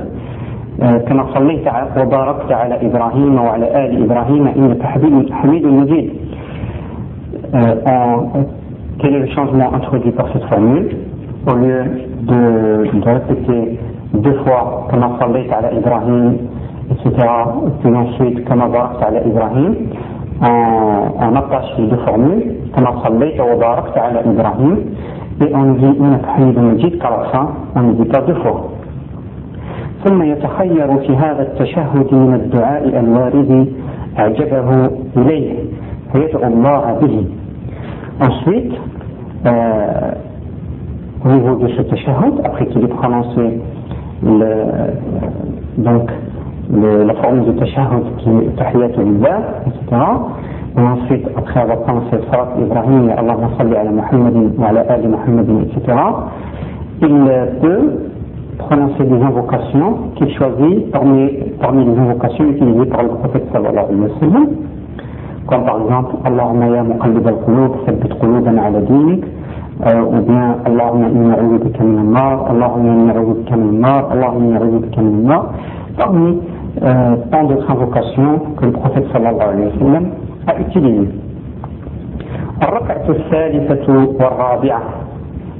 كما 0.79 1.25
صليت 1.33 1.67
وباركت 1.97 2.51
على 2.51 2.87
إبراهيم 2.87 3.35
وعلى 3.35 3.85
آل 3.85 4.03
إبراهيم 4.03 4.47
إنك 4.47 4.81
حميد 5.31 5.65
مجيد 5.65 6.09
quel 8.99 9.13
est 9.13 9.19
le 9.19 9.27
changement 9.27 9.73
introduit 9.73 10.11
par 10.11 10.27
cette 10.33 10.43
formule 10.45 10.89
au 11.47 11.55
lieu 11.55 11.83
de, 12.23 12.99
de 12.99 13.09
répéter 13.09 13.79
deux 14.13 14.33
fois 14.43 14.87
كما 14.91 15.17
صليت 15.21 15.53
على 15.53 15.77
إبراهيم 15.77 16.37
etc 16.91 17.07
puis 17.81 17.95
ensuite 17.95 18.39
كما 18.49 18.67
باركت 18.67 19.03
على 19.03 19.25
إبراهيم 19.25 19.75
on, 20.41 21.23
on 21.25 21.35
attache 21.35 21.69
les 21.79 21.87
deux 21.87 22.01
formules 22.05 22.43
كما 22.75 22.91
صليت 23.03 23.39
وباركت 23.41 23.97
على 23.97 24.19
إبراهيم 24.25 24.77
et 25.41 25.49
on 25.53 25.73
dit 25.81 26.01
إنك 26.01 26.25
حميد 26.25 26.59
مجيد 26.59 26.99
qu'à 27.01 27.09
la 27.09 27.23
fin 27.31 27.47
on 27.75 27.81
ne 27.81 27.93
dit 27.93 28.05
pas 28.05 28.21
deux 28.21 28.35
fois 28.35 28.76
ثم 30.07 30.23
يتخير 30.23 30.97
في 30.97 31.15
هذا 31.15 31.41
التشهد 31.41 32.13
من 32.13 32.33
الدعاء 32.33 32.99
الوارد 32.99 33.67
أعجبه 34.19 34.89
إليه 35.17 35.53
فيدعو 36.11 36.43
الله 36.47 36.97
به 37.01 37.25
Ensuite, 38.19 38.73
euh, 39.45 40.11
au 41.23 41.29
niveau 41.29 41.55
de 41.57 41.67
ce 41.67 41.81
tashahhud, 41.83 42.33
après 42.43 42.65
qu'il 42.65 42.83
ait 42.83 42.87
prononcé 42.87 43.59
le, 44.23 44.53
donc 45.77 46.09
le, 46.73 47.03
la 47.03 47.13
forme 47.13 47.45
de 47.45 47.51
tashahhud 47.51 48.05
qui 48.17 48.29
est 48.29 48.55
tahiyat 48.57 48.85
al 48.85 49.43
etc. 49.67 50.01
Et 50.77 50.81
ensuite, 50.81 51.27
après 51.37 51.59
avoir 51.59 51.81
prononcé 51.81 52.17
Salat 52.31 52.47
Ibrahim 52.59 53.09
et 53.09 53.11
Allahumma 53.11 53.49
salli 53.55 53.75
ala 53.75 53.91
Muhammadin 53.91 54.49
wa 54.57 54.69
ala 54.69 54.81
ali 54.89 55.07
Muhammadin, 55.07 55.59
etc. 55.65 55.95
Il 57.01 57.31
peut 57.61 57.91
prononcer 58.58 59.04
des 59.04 59.22
invocations 59.22 59.96
qu'il 60.16 60.30
choisit 60.36 60.90
parmi, 60.92 61.30
parmi 61.60 61.84
les 61.84 61.98
invocations 61.98 62.44
utilisées 62.50 62.86
par 62.86 63.02
le 63.02 63.08
prophète 63.10 63.44
sallallahu 63.52 63.86
alayhi 63.88 64.00
wa 64.00 64.20
sallam, 64.20 64.46
comme 65.46 65.64
par 65.64 65.80
exemple 65.82 66.16
Allahumma 66.24 66.66
ya 66.68 66.82
muqallib 66.82 67.26
al-qulub, 67.26 67.72
thabbit 67.86 68.14
qulubana 68.20 68.62
ala 68.66 68.80
dinik, 68.80 69.24
euh, 69.86 70.02
ou 70.04 70.22
bien 70.22 70.56
Allahumma 70.64 71.08
inni 71.08 71.32
a'udhu 71.32 71.58
bika 71.64 71.82
min 71.84 71.98
al-nar, 71.98 72.46
Allahumma 72.50 72.92
inni 72.92 73.10
a'udhu 73.10 73.34
bika 73.42 73.56
min 73.56 73.68
al-nar, 73.68 74.04
Allahumma 74.12 74.44
inni 74.46 74.56
a'udhu 74.56 74.78
bika 74.86 75.00
min 75.00 75.14
al-nar, 75.30 75.44
parmi 75.98 76.38
euh, 76.82 77.16
tant 77.30 77.44
d'autres 77.44 77.70
invocations 77.70 78.40
que 78.58 78.66
le 78.66 78.72
prophète 78.72 79.04
sallallahu 79.12 79.48
alayhi 79.48 79.66
wa 79.66 79.78
sallam 79.86 80.04
a 80.46 80.60
utilisées. 80.60 81.10
الركعة 82.62 83.06
الثالثة 83.08 83.86
والرابعة 84.20 84.80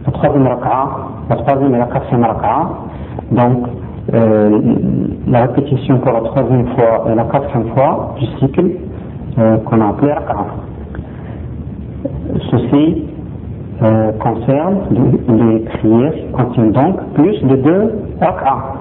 la 0.07 0.12
troisième 0.12 0.47
raka'a, 0.47 0.88
la 1.31 1.37
troisième 1.37 1.75
et 1.75 1.79
la 1.79 1.87
quatrième 1.87 2.25
raka'a, 2.25 2.69
donc 3.33 3.67
euh, 4.15 4.59
la 5.29 5.43
répétition 5.47 5.99
pour 5.99 6.12
la 6.12 6.21
troisième 6.21 6.67
fois 6.75 7.05
et 7.11 7.15
la 7.15 7.25
quatrième 7.25 7.69
fois 7.75 8.15
du 8.19 8.27
cycle 8.38 8.71
euh, 9.38 9.57
qu'on 9.59 9.81
a 9.81 9.88
appelé 9.88 10.12
raka'a. 10.12 10.47
Ceci 12.51 13.05
euh, 13.83 14.12
concerne 14.19 14.77
les 15.29 15.59
prières 15.61 16.12
qui 16.15 16.33
contiennent 16.33 16.73
donc 16.73 16.97
plus 17.15 17.43
de 17.45 17.57
deux 17.57 17.93
raka'a. 18.21 18.79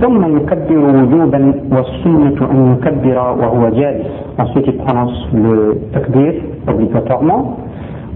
ثم 0.00 0.36
يكبر 0.36 0.78
وجوبا 0.78 1.54
والسنة 1.72 2.38
أن 2.52 2.72
يكبر 2.72 3.18
وهو 3.40 3.68
جالس. 3.70 4.06
Ensuite 4.38 4.66
il 4.68 4.76
prononce 4.76 5.26
le 5.34 5.76
takbir 5.92 6.34
obligatoirement 6.68 7.56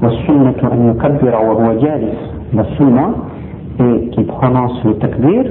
والسنة 0.03 0.55
أن 0.73 0.91
يكبر 0.91 1.35
وهو 1.35 1.73
جالس 1.81 2.33
la 2.55 2.65
sunna 2.77 3.15
et 3.81 4.09
qui 4.11 4.23
prononce 4.25 4.83
le 4.85 4.95
takbir 4.99 5.45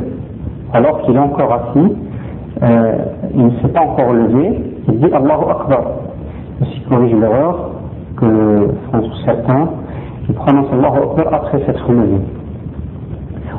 alors 0.73 1.01
qu'il 1.01 1.15
est 1.15 1.19
encore 1.19 1.53
assis 1.53 1.93
euh, 2.63 2.93
il 3.33 3.45
ne 3.45 3.51
s'est 3.61 3.69
pas 3.69 3.81
encore 3.81 4.13
levé 4.13 4.59
il 4.87 4.99
dit 4.99 5.13
Allahu 5.13 5.49
Akbar 5.49 5.81
aussi 6.61 6.81
corrige 6.89 7.13
l'erreur 7.15 7.71
que 8.17 8.67
font 8.91 9.03
certains 9.25 9.69
il 10.29 10.35
prononce 10.35 10.67
Allahu 10.73 10.97
Akbar 11.11 11.33
après 11.33 11.59
s'être 11.65 11.91
levé 11.91 12.17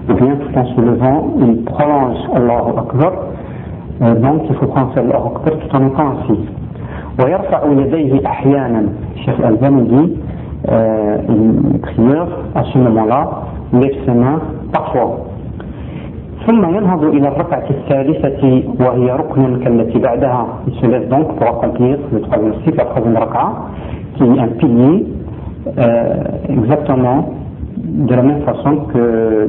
ou 0.09 0.15
bien 0.15 0.37
tout 0.37 0.59
en 0.59 0.65
se 0.67 0.81
levant 0.81 1.27
il 1.39 1.65
prononce 1.65 2.19
Allahu 2.35 2.79
Akbar 2.79 3.13
euh, 4.03 4.15
donc 4.15 4.43
il 4.49 4.55
faut 4.57 4.67
prononcer 4.67 5.01
Allahu 5.01 5.37
Akbar 5.37 5.55
tout 5.59 5.77
en 5.77 5.87
étant 5.87 6.11
assis 6.21 6.41
ويرفع 7.19 7.61
يديه 7.67 8.27
أحيانا 8.27 8.83
الشيخ 9.17 9.41
الألباني 9.41 9.83
dit 9.91 10.13
euh, 10.71 11.17
une 11.29 11.79
prière, 11.81 12.29
à 12.55 12.63
ce 12.65 12.79
moment-là, 12.79 13.43
lève 13.73 13.95
ses 14.07 14.13
mains 14.13 14.41
أقوى 14.76 15.18
ثم 16.48 16.76
ينهض 16.76 17.04
إلى 17.04 17.28
الركعة 17.28 17.68
الثالثة 17.70 18.64
وهي 18.80 19.12
ركن 19.12 19.60
كالتي 19.60 20.00
بعدها. 20.00 20.48
بسم 20.68 20.86
الله 20.86 20.98
دونك 20.98 21.28
بوغ 21.40 21.62
كومبليغ 21.62 21.98
لتقابل 22.14 22.48
نفسي 22.50 22.72
في 22.72 22.82
أقوى 22.82 23.14
ركعة 23.14 23.54
كي 24.18 24.24
أن 24.24 24.50
بيي 24.62 25.06
إكزاكتومون 26.50 27.24
de 27.78 28.16
la 28.16 28.22
même 28.22 28.42
façon 28.42 28.76
que 28.92 29.48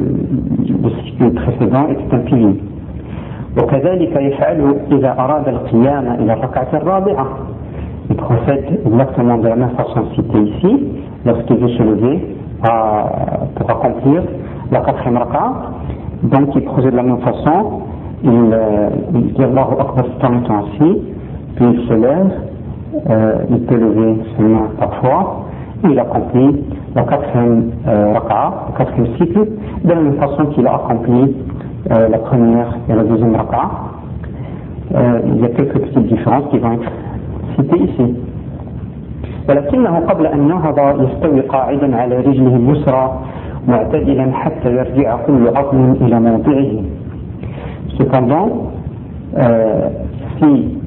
le 0.84 0.90
cycle 1.04 1.30
précédent 1.34 1.86
était 1.88 2.14
un 2.14 2.54
وكذلك 3.58 4.16
يفعل 4.16 4.74
إذا 4.92 5.10
أراد 5.18 5.48
القيام 5.48 6.06
إلى 6.20 6.32
الركعة 6.32 6.68
الرابعة. 6.74 7.26
Il 8.10 8.16
procède 8.16 8.80
exactement 8.86 9.38
de 9.38 9.48
la 9.48 9.56
même 9.56 9.74
façon 9.76 10.04
citée 10.14 10.38
ici 10.38 10.84
lorsqu'il 11.26 11.56
veut 11.56 11.68
se 11.68 11.82
pour 12.60 13.70
accomplir 13.70 14.22
la 14.70 14.80
quatrième 14.80 15.16
raka. 15.18 15.52
Donc 16.22 16.54
il 16.54 16.62
procède 16.64 16.92
de 16.92 16.96
la 16.96 17.02
même 17.02 17.20
façon, 17.20 17.82
il, 18.24 18.30
euh, 18.30 18.88
il 19.14 19.32
dit 19.34 19.42
Allahu 19.42 19.74
Akbar 19.78 20.04
étant 20.20 20.58
assis, 20.58 21.02
puis 21.56 21.66
il 21.72 21.88
se 21.88 21.94
lève, 21.94 22.32
euh, 23.08 23.34
il 23.50 23.60
peut 23.62 23.76
lever 23.76 24.16
ses 24.36 24.42
mains 24.42 24.68
parfois, 24.78 25.44
et 25.84 25.88
il 25.92 25.98
accomplit 25.98 26.64
la 26.96 27.02
quatrième 27.02 27.70
euh, 27.86 28.14
le 28.14 28.76
quatrième 28.76 29.16
cycle, 29.18 29.46
de 29.84 29.88
la 29.88 29.94
même 29.94 30.14
façon 30.14 30.46
qu'il 30.46 30.66
a 30.66 30.74
accompli 30.74 31.36
euh, 31.90 32.08
la 32.08 32.18
première 32.18 32.76
et 32.88 32.94
la 32.94 33.04
deuxième 33.04 33.36
raka. 33.36 33.70
Euh, 34.94 35.20
il 35.26 35.40
y 35.40 35.44
a 35.44 35.48
quelques 35.50 35.78
petites 35.78 36.06
différences 36.06 36.50
qui 36.50 36.58
vont 36.58 36.72
être 36.72 36.90
citées 37.56 37.84
ici. 37.84 38.14
ولكنه 39.48 39.98
قبل 39.98 40.26
أن 40.26 40.48
نهض 40.48 40.78
يستوي 41.02 41.40
قاعدا 41.40 41.96
على 41.96 42.16
رجله 42.16 42.56
اليسرى 42.56 43.18
معتدلا 43.68 44.32
حتى 44.32 44.68
يرجع 44.72 45.16
كل 45.26 45.48
عظم 45.56 45.92
إلى 46.00 46.20
موضعه. 46.20 46.72
Cependant, 47.98 48.48
euh, 49.36 49.88
si 50.38 50.78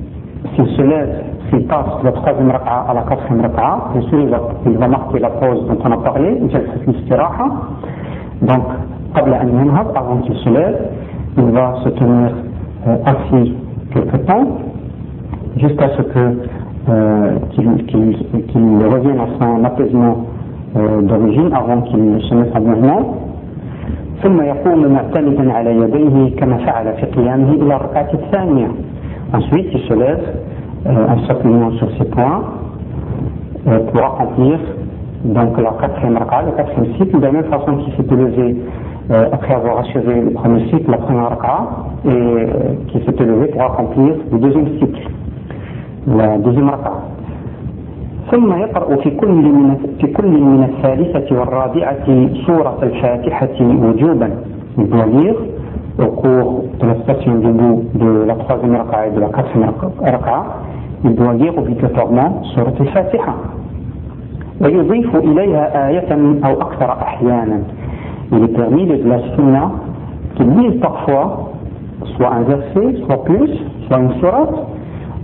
s'il 0.55 0.67
se 0.77 0.81
lève, 0.81 1.23
s'il 1.49 1.67
passe 1.67 2.03
la 2.03 2.11
troisième 2.13 2.51
raka'a 2.51 2.85
à 2.89 2.93
la 2.93 3.01
quatrième 3.01 3.41
raka'a, 3.41 3.89
bien 3.93 4.01
sûr 4.09 4.19
il 4.21 4.29
va, 4.29 4.39
il 4.65 4.77
va 4.77 4.87
marquer 4.87 5.19
la 5.19 5.29
pause 5.29 5.67
dont 5.67 5.77
on 5.83 5.91
a 5.91 5.97
parlé, 5.97 6.39
donc 8.41 8.63
قبل 9.15 9.33
أن 9.33 9.49
ينهض, 9.49 9.87
avant 9.95 10.17
qu'il 10.23 10.35
se 10.37 10.49
lève, 10.49 10.79
il 11.37 11.51
va 11.51 11.75
se 11.83 11.89
tenir 11.89 12.31
euh, 12.87 12.95
assis 13.05 13.53
quelque 13.93 14.17
temps, 14.25 14.45
jusqu'à 15.57 15.89
ce 15.97 16.01
que 16.01 16.37
euh, 16.88 17.32
qu'il 17.50 17.86
qu 17.86 17.98
qu 18.48 18.58
revienne 18.58 19.20
à 19.20 19.28
son 19.38 19.64
apaisement 19.64 20.26
euh, 20.76 21.02
d'origine 21.02 21.50
avant 21.52 21.80
qu'il 21.82 22.20
se 22.28 22.34
mette 22.34 22.54
en 22.56 22.60
mouvement. 22.60 23.02
ثم 24.22 24.40
يقوم 24.42 24.92
معتمدا 24.92 25.52
على 25.52 25.76
يديه 25.76 26.36
كما 26.36 26.56
فعل 26.56 26.86
في 26.94 27.06
قيامه 27.06 27.52
إلى 27.52 27.76
الركعة 27.76 28.10
الثانية. 28.14 28.68
Ensuite, 29.34 29.68
il 29.74 29.80
se 29.88 29.94
lève 29.94 30.24
euh, 30.86 31.06
en 31.12 31.18
s'appuyant 31.26 31.70
sur 31.72 31.88
ses 31.98 32.04
poings 32.06 32.42
euh, 33.66 33.78
pour 33.92 34.04
accomplir 34.04 34.58
donc 35.24 35.58
la 35.58 35.72
quatrième 35.80 36.16
raka, 36.16 36.42
le 36.46 36.52
quatrième 36.52 36.94
cycle, 36.96 37.18
de 37.18 37.24
la 37.24 37.32
même 37.32 37.44
façon 37.44 37.76
qu'il 37.76 37.92
s'est 37.94 38.14
levé 38.14 38.56
euh, 39.10 39.26
après 39.32 39.54
avoir 39.54 39.78
achevé 39.80 40.20
le 40.20 40.30
premier 40.30 40.64
cycle, 40.70 40.90
la 40.90 40.98
première 40.98 41.28
raka, 41.30 41.58
et 42.04 42.08
euh, 42.08 42.46
qui 42.88 42.98
s'est 43.04 43.24
levé 43.24 43.46
pour 43.48 43.62
accomplir 43.62 44.14
le 44.32 44.38
deuxième 44.38 44.68
cycle. 44.78 45.08
Deuxième 46.07 46.69
raka. 46.69 46.93
ثم 48.31 48.53
يقرأ 48.53 48.95
في 48.95 49.09
كل 49.09 49.27
من 49.27 49.77
في 49.99 50.07
كل 50.07 50.31
من 50.31 50.63
الثالثة 50.63 51.39
والرابعة 51.39 52.05
سورة 52.47 52.77
الفاتحة 52.83 53.57
وجوبا. 53.59 54.29
Lire 54.77 55.35
au 55.99 56.05
cours 56.21 56.63
de 56.79 56.85
la 56.87 56.95
station 57.03 57.35
debout 57.39 57.83
de 57.95 58.23
la 58.25 58.35
troisième 58.35 58.75
raka 58.75 59.07
et 59.07 59.11
de 59.11 59.19
la 59.19 59.27
quatrième 59.27 59.73
raka, 59.99 60.43
il 61.03 61.15
doit 61.15 61.33
lire 61.33 61.57
obligatoirement 61.57 62.43
سورة 62.55 62.73
الفاتحة. 62.79 63.35
ويضيف 64.61 65.15
إليها 65.15 65.87
آية 65.89 66.11
أو 66.45 66.61
أكثر 66.61 66.91
أحيانا. 66.91 67.59
Il 68.31 68.43
est 68.43 68.55
permis 68.55 68.85
de 68.85 69.09
la 69.09 69.19
sunna 69.35 69.71
qu'il 70.35 70.49
lise 70.51 70.79
parfois 70.79 71.51
soit 72.15 72.31
un 72.31 72.43
verset, 72.43 73.01
soit 73.05 73.23
plus, 73.25 73.51
soit 73.87 73.97
une 73.99 74.13
sourate, 74.21 74.55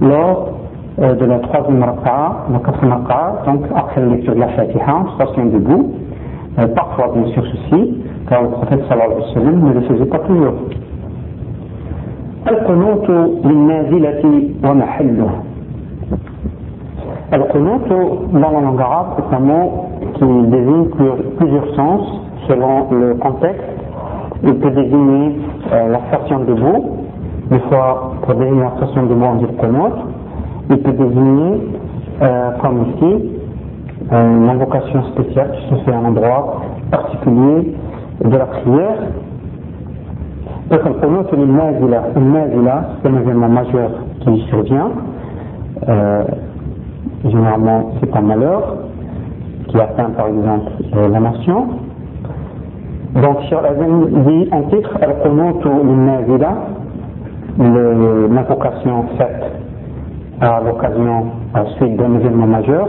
lors 0.01 0.49
euh, 0.49 0.66
de 0.98 1.24
la 1.24 1.38
troisième 1.38 1.82
raka'a, 1.82 2.46
la 2.52 2.58
quatrième 2.58 2.92
raka'a, 2.92 3.42
donc 3.46 3.62
après 3.74 4.00
la 4.00 4.08
lecture 4.08 4.34
de 4.34 4.40
la 4.40 4.48
Fatiha, 4.48 5.04
station 5.16 5.46
debout, 5.46 5.92
euh, 6.58 6.66
parfois 6.68 7.12
bien 7.14 7.32
sûr 7.32 7.42
ceci, 7.46 7.94
car 8.28 8.42
le 8.42 8.48
prophète 8.48 8.80
sallallahu 8.88 9.12
alayhi 9.12 9.28
wa 9.28 9.34
sallam 9.34 9.68
ne 9.68 9.72
le 9.72 9.80
faisait 9.82 10.06
pas 10.06 10.18
toujours. 10.20 10.54
القنوت 12.50 13.10
للنازلة 13.44 14.22
ومحله 14.64 15.30
القنوت 17.32 17.88
dans 18.32 18.50
la 18.50 18.60
langue 18.60 18.80
arabe 18.80 19.06
est 19.18 19.34
un 19.36 19.38
mot 19.38 19.72
qui 20.14 20.24
désigne 20.50 20.86
plusieurs 21.38 21.74
sens 21.76 22.00
selon 22.48 22.90
le 22.90 23.14
contexte. 23.14 23.62
Il 24.42 24.54
peut 24.56 24.70
désigner 24.70 25.38
euh, 25.72 25.92
la 25.92 26.00
station 26.08 26.40
debout, 26.40 26.96
des 27.50 27.60
fois 27.60 28.12
pour 28.22 28.34
désigner 28.34 28.62
la 28.62 28.76
station 28.76 29.06
debout 29.06 29.24
on 29.24 29.36
dit 29.36 29.46
qunut, 29.60 29.96
il 30.69 30.77
peut 30.79 30.91
désigner, 30.91 31.61
comme 32.61 32.85
ici, 32.89 33.29
une 34.11 34.49
invocation 34.49 35.03
spéciale 35.13 35.51
qui 35.51 35.69
se 35.69 35.83
fait 35.83 35.91
à 35.91 35.99
un 35.99 36.05
endroit 36.05 36.61
particulier 36.91 37.75
de 38.23 38.37
la 38.37 38.45
prière. 38.45 38.97
Donc, 40.69 40.81
qunut 40.81 41.25
c'est 41.29 41.37
une 41.37 41.55
nazila. 41.55 42.03
Une 42.15 42.33
nazila, 42.33 42.89
c'est 43.01 43.09
un 43.09 43.17
événement 43.17 43.49
majeur 43.49 43.91
qui 44.21 44.45
survient. 44.49 44.91
Euh, 45.87 46.23
généralement, 47.23 47.91
c'est 47.99 48.15
un 48.15 48.21
malheur 48.21 48.75
qui 49.67 49.79
atteint 49.79 50.09
par 50.09 50.27
exemple 50.27 50.71
euh, 50.95 51.09
la 51.09 51.19
nation. 51.19 51.67
Donc, 53.15 53.41
sur 53.47 53.61
la 53.61 53.73
dit 53.73 54.49
en 54.51 54.63
titre, 54.63 54.97
Al-Qunut 55.01 55.65
nazila 56.05 56.53
l'invocation 57.59 59.05
faite 59.17 59.66
à 60.40 60.60
l'occasion 60.60 61.26
suite 61.76 61.96
d'un 61.96 62.14
événement 62.14 62.46
majeur, 62.46 62.88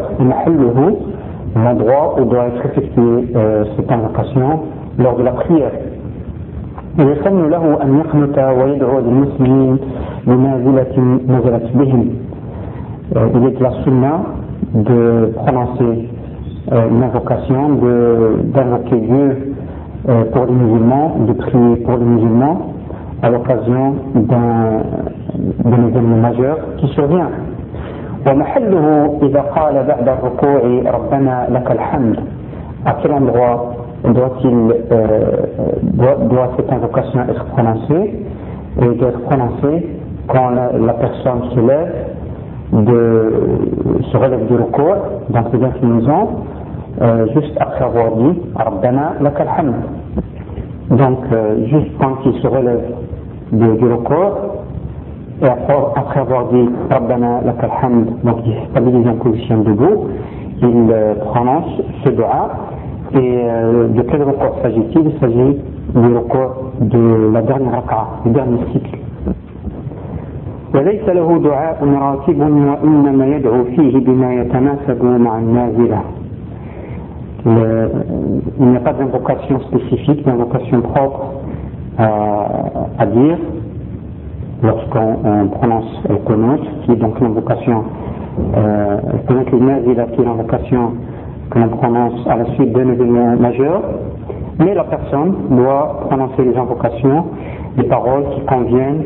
l'endroit 1.56 2.16
où 2.20 2.26
doit 2.26 2.48
être 2.48 2.66
effectuée 2.66 3.32
euh, 3.36 3.66
cette 3.76 3.92
invocation 3.92 4.62
lors 4.98 5.18
de 5.18 5.24
la 5.24 5.32
prière. 5.32 5.72
يسن 7.00 7.50
له 7.50 7.84
أن 7.84 7.90
يقنت 8.00 8.38
ويدعو 8.38 9.00
للمسلمين 9.00 9.78
بنازلة 10.28 10.96
نزلت 11.28 11.68
بهم 11.76 12.06
il 13.16 13.46
est 13.48 13.58
de 13.60 13.64
la 13.64 13.72
sunna 13.84 14.22
de 14.74 15.34
prononcer 15.36 16.10
euh, 16.72 16.90
une 16.90 17.04
invocation, 17.04 17.70
d'invoquer 18.54 18.96
Dieu 18.96 19.54
euh, 20.10 20.24
pour 20.32 20.46
les 20.46 20.54
musulmans, 20.54 21.18
de 21.28 21.34
prier 21.34 21.76
pour 21.86 21.98
les 21.98 22.06
musulmans 22.06 22.74
à 23.22 23.30
l'occasion 23.30 23.96
d'un 24.16 25.88
événement 25.88 26.18
majeur 26.18 26.58
qui 26.78 26.88
survient. 26.90 27.30
ومحله 28.28 29.20
إذا 29.24 29.42
قال 29.42 29.84
بعد 29.88 30.08
الركوع 30.10 30.62
ربنا 30.96 31.48
لك 31.52 31.72
الحمد 31.72 32.16
à 32.86 32.94
quel 33.02 33.14
endroit 33.14 33.76
doit-il 34.04 34.74
euh, 34.92 35.32
doit, 35.84 36.16
doit, 36.30 36.50
cette 36.58 36.72
invocation 36.72 37.20
être 37.30 37.46
prononcée 37.46 38.26
et 38.82 38.88
doit 38.98 39.10
être 39.10 39.22
prononcée 39.22 39.88
quand 40.28 40.50
la, 40.50 40.72
la 40.78 40.94
personne 40.94 41.42
se 41.54 41.60
lève 41.60 41.94
de, 42.74 43.34
se 44.12 44.18
relève 44.18 44.48
du 44.48 44.56
recours 44.56 44.98
dans 45.30 45.44
ces 45.52 45.64
inclinaisons 45.64 46.28
euh, 47.02 47.28
juste 47.36 47.56
après 47.60 47.86
avoir 47.86 48.12
dit 48.18 48.42
Rabbana 48.56 49.14
lakal 49.22 49.48
hamd 49.58 49.76
donc 50.92 51.20
euh, 51.32 51.66
juste 51.68 51.92
quand 52.00 52.16
il 52.26 52.34
se 52.42 52.48
relève 52.48 52.84
de, 53.52 53.76
du 53.76 53.86
recours 53.86 54.38
et 55.42 55.46
après, 55.48 55.76
après 55.96 56.20
avoir 56.20 56.48
dit 56.50 56.70
Rabbana 56.90 57.42
lakal 57.46 57.70
hamd 57.82 58.06
donc 58.24 58.38
il 58.46 58.54
stabilise 58.72 59.08
en 59.08 59.16
position 59.16 59.58
debout 59.64 60.08
il 60.62 60.88
euh, 60.92 61.16
prononce 61.32 61.82
ce 62.04 62.10
dua 62.10 62.50
et 63.14 63.18
euh, 63.44 63.88
de 63.90 64.02
quel 64.04 64.24
recours 64.24 64.58
s'agit-il 64.62 65.02
Il 65.08 65.20
s'agit 65.20 65.58
du 65.96 66.18
recours 66.18 66.72
de 66.82 67.32
la 67.34 67.42
dernière 67.42 67.74
raka, 67.74 68.08
du 68.26 68.32
dernier 68.32 68.60
cycle. 68.72 68.98
وليس 70.74 71.06
له 71.10 71.38
دعاء 71.44 71.78
راتب 72.02 72.40
وإنما 72.40 73.26
يدعو 73.28 73.64
فيه 73.64 73.94
بما 74.06 74.34
يتناسب 74.34 75.04
مع 75.06 75.38
النازلة 75.40 76.02
il 77.47 78.67
n'y 78.67 78.77
a 78.77 78.81
pas 78.81 78.93
d'invocation 78.93 79.61
spécifique, 79.61 80.25
d'invocation 80.25 80.81
propre 80.83 81.35
à, 81.99 82.47
à 82.99 83.07
dire 83.07 83.39
lorsqu'on 84.63 85.49
prononce 85.53 86.03
le 86.09 86.17
konut, 86.17 86.61
qui 86.85 86.93
est 86.93 86.97
donc 86.97 87.21
l'invocation, 87.21 87.85
euh, 88.57 88.97
qui 89.27 89.55
est 89.55 90.25
l'invocation 90.25 90.93
que 91.51 91.59
l'on 91.59 91.69
prononce 91.69 92.27
à 92.27 92.37
la 92.37 92.45
suite 92.55 92.73
d'un 92.73 92.91
événement 92.91 93.37
majeur, 93.37 93.83
mais 94.59 94.75
la 94.75 94.85
personne 94.85 95.35
doit 95.51 96.01
prononcer 96.09 96.45
les 96.45 96.57
invocations, 96.57 97.25
les 97.77 97.85
paroles 97.85 98.25
qui 98.35 98.41
conviennent 98.43 99.05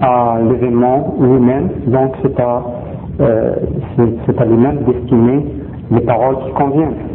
à 0.00 0.36
l'événement 0.48 1.14
lui-même, 1.20 1.70
donc 1.86 2.12
c'est 2.22 2.38
à, 2.38 2.62
euh, 3.20 3.54
à 4.38 4.44
lui-même 4.44 4.78
destiné 4.86 5.46
les 5.90 6.00
paroles 6.00 6.36
qui 6.46 6.52
conviennent. 6.52 7.11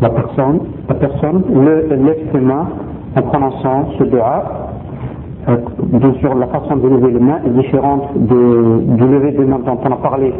La 0.00 0.08
personne, 0.08 0.60
la 0.88 0.94
personne 0.94 1.42
le, 1.52 1.94
lève 1.94 2.16
ses 2.32 2.40
mains 2.40 2.68
en 3.14 3.22
prononçant 3.22 3.90
ce 3.98 4.04
dua. 4.04 4.42
Euh, 5.48 5.56
bien 5.82 6.14
sûr, 6.20 6.34
la 6.34 6.46
façon 6.46 6.76
de 6.76 6.88
lever 6.88 7.12
les 7.12 7.20
mains 7.20 7.40
est 7.46 7.50
différente 7.50 8.04
de, 8.16 8.94
du 8.96 9.06
lever 9.06 9.32
des 9.32 9.44
mains 9.44 9.60
dont 9.66 9.78
on 9.84 9.92
a 9.92 9.96
parlé 9.96 10.32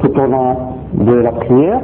tout 0.00 0.10
au 0.10 0.26
long 0.26 0.56
de 0.92 1.14
la 1.14 1.32
prière. 1.32 1.80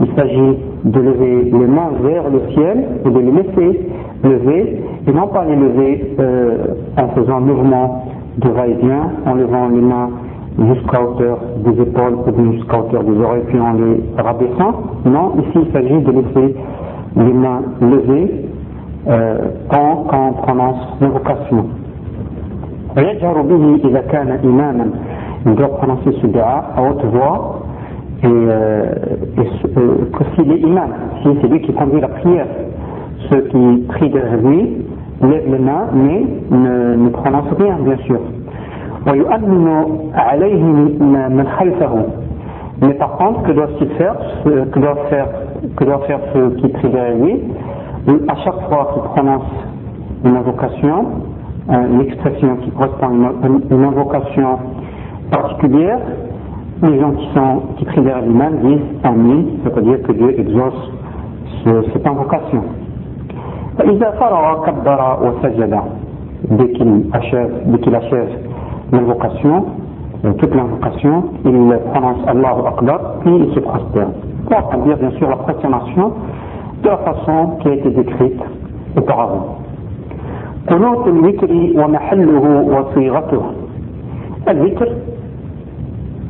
Il 0.00 0.08
s'agit 0.14 0.58
de 0.84 1.00
lever 1.00 1.44
les 1.44 1.66
mains 1.66 1.92
vers 2.02 2.24
le 2.28 2.40
ciel 2.52 2.84
et 3.06 3.10
de 3.10 3.18
les 3.18 3.30
laisser 3.30 3.88
lever 4.22 4.82
et 5.06 5.12
non 5.12 5.28
pas 5.28 5.46
les 5.46 5.56
lever 5.56 6.16
euh, 6.18 6.74
en 6.98 7.08
faisant 7.08 7.36
un 7.36 7.40
mouvement 7.40 8.04
de 8.36 8.48
va-et-vient, 8.50 9.10
en 9.24 9.34
levant 9.34 9.68
les 9.68 9.80
mains 9.80 10.10
jusqu'à 10.58 11.02
hauteur 11.02 11.38
des 11.64 11.82
épaules 11.82 12.14
ou 12.26 12.52
jusqu'à 12.52 12.78
hauteur 12.78 13.04
des 13.04 13.20
oreilles 13.20 13.44
puis 13.48 13.60
en 13.60 13.72
les 13.72 14.02
rabaissant. 14.16 14.72
Non, 15.04 15.32
ici 15.38 15.66
il 15.66 15.72
s'agit 15.72 16.00
de 16.02 16.12
laisser 16.12 16.54
les 17.16 17.32
mains 17.32 17.62
levées 17.80 18.44
quand, 19.70 20.04
quand 20.08 20.28
on 20.28 20.32
prononce 20.34 20.76
l'invocation. 21.00 21.64
il 25.46 25.54
doit 25.54 25.68
prononcer 25.76 26.12
ce 26.20 26.26
dua 26.26 26.64
à 26.76 26.82
haute 26.82 27.04
voix 27.06 27.60
et, 28.22 28.26
euh, 28.26 28.84
et 29.38 29.78
euh, 29.78 30.10
que 30.12 30.24
s'il 30.34 30.52
est 30.52 30.58
imam, 30.60 30.90
si 31.22 31.28
c'est 31.40 31.48
lui 31.48 31.60
qui 31.62 31.72
conduit 31.72 32.00
la 32.00 32.08
prière, 32.08 32.46
ceux 33.30 33.40
qui 33.42 33.84
prient 33.88 34.10
derrière 34.10 34.36
lui 34.42 34.84
lèvent 35.22 35.50
les 35.50 35.58
mains 35.58 35.86
mais 35.94 36.26
ne, 36.50 36.96
ne 36.96 37.08
prononcent 37.10 37.56
rien 37.58 37.76
bien 37.82 37.96
sûr. 38.04 38.20
Mais 42.82 42.94
par 42.94 43.16
contre, 43.16 43.42
que 43.42 43.52
doit-il 43.52 43.88
faire, 43.90 44.14
que 44.44 44.78
doit 44.78 44.96
faire, 45.08 45.26
que 45.76 45.84
doit 45.84 46.00
faire 46.06 46.20
ceux 46.34 46.50
qui 46.56 46.68
prient 46.68 46.88
derrière 46.88 47.16
lui? 47.16 47.40
À 48.28 48.36
chaque 48.36 48.60
fois 48.68 48.90
qu'il 48.92 49.02
prononce 49.02 49.50
une 50.24 50.36
invocation, 50.36 51.06
une 51.68 52.00
expression 52.00 52.56
qui 52.56 52.70
correspond 52.70 53.06
à 53.06 53.46
une, 53.46 53.84
invocation 53.84 54.58
particulière, 55.30 55.98
les 56.82 56.98
gens 57.00 57.12
qui, 57.12 57.28
sont, 57.34 57.62
qui 57.76 57.84
prient 57.86 58.00
vers 58.00 58.20
l'imam 58.22 58.58
disent 58.62 58.80
Amin, 59.04 59.44
c'est-à-dire 59.64 60.02
que 60.02 60.12
Dieu 60.12 60.40
exauce 60.40 60.90
ce, 61.64 61.84
cette 61.92 62.06
invocation. 62.06 62.62
Dès 66.48 66.68
qu'il 66.72 67.04
achève, 67.12 67.50
dès 67.66 67.78
qu'il 67.78 67.94
achève 67.94 68.28
l'invocation, 68.91 69.65
euh, 70.25 70.33
toute 70.33 70.53
l'invocation, 70.55 71.23
il 71.45 71.79
prononce 71.91 72.27
Allahu 72.27 72.67
Akbar, 72.67 72.99
puis 73.21 73.35
il 73.35 73.53
se 73.53 73.59
prosterne. 73.59 74.13
Pour 74.49 74.83
dire 74.83 74.97
bien 74.97 75.11
sûr 75.17 75.29
la 75.29 75.37
prosternation 75.37 76.11
de 76.83 76.89
la 76.89 76.97
façon 76.97 77.57
qui 77.61 77.69
a 77.69 77.73
été 77.73 77.89
décrite 77.89 78.41
auparavant. 78.97 79.57
قنوت 80.69 81.07
الوتر 81.07 81.51
ومحله 81.77 82.43
وصيغته 82.73 83.41
الوتر 84.47 84.87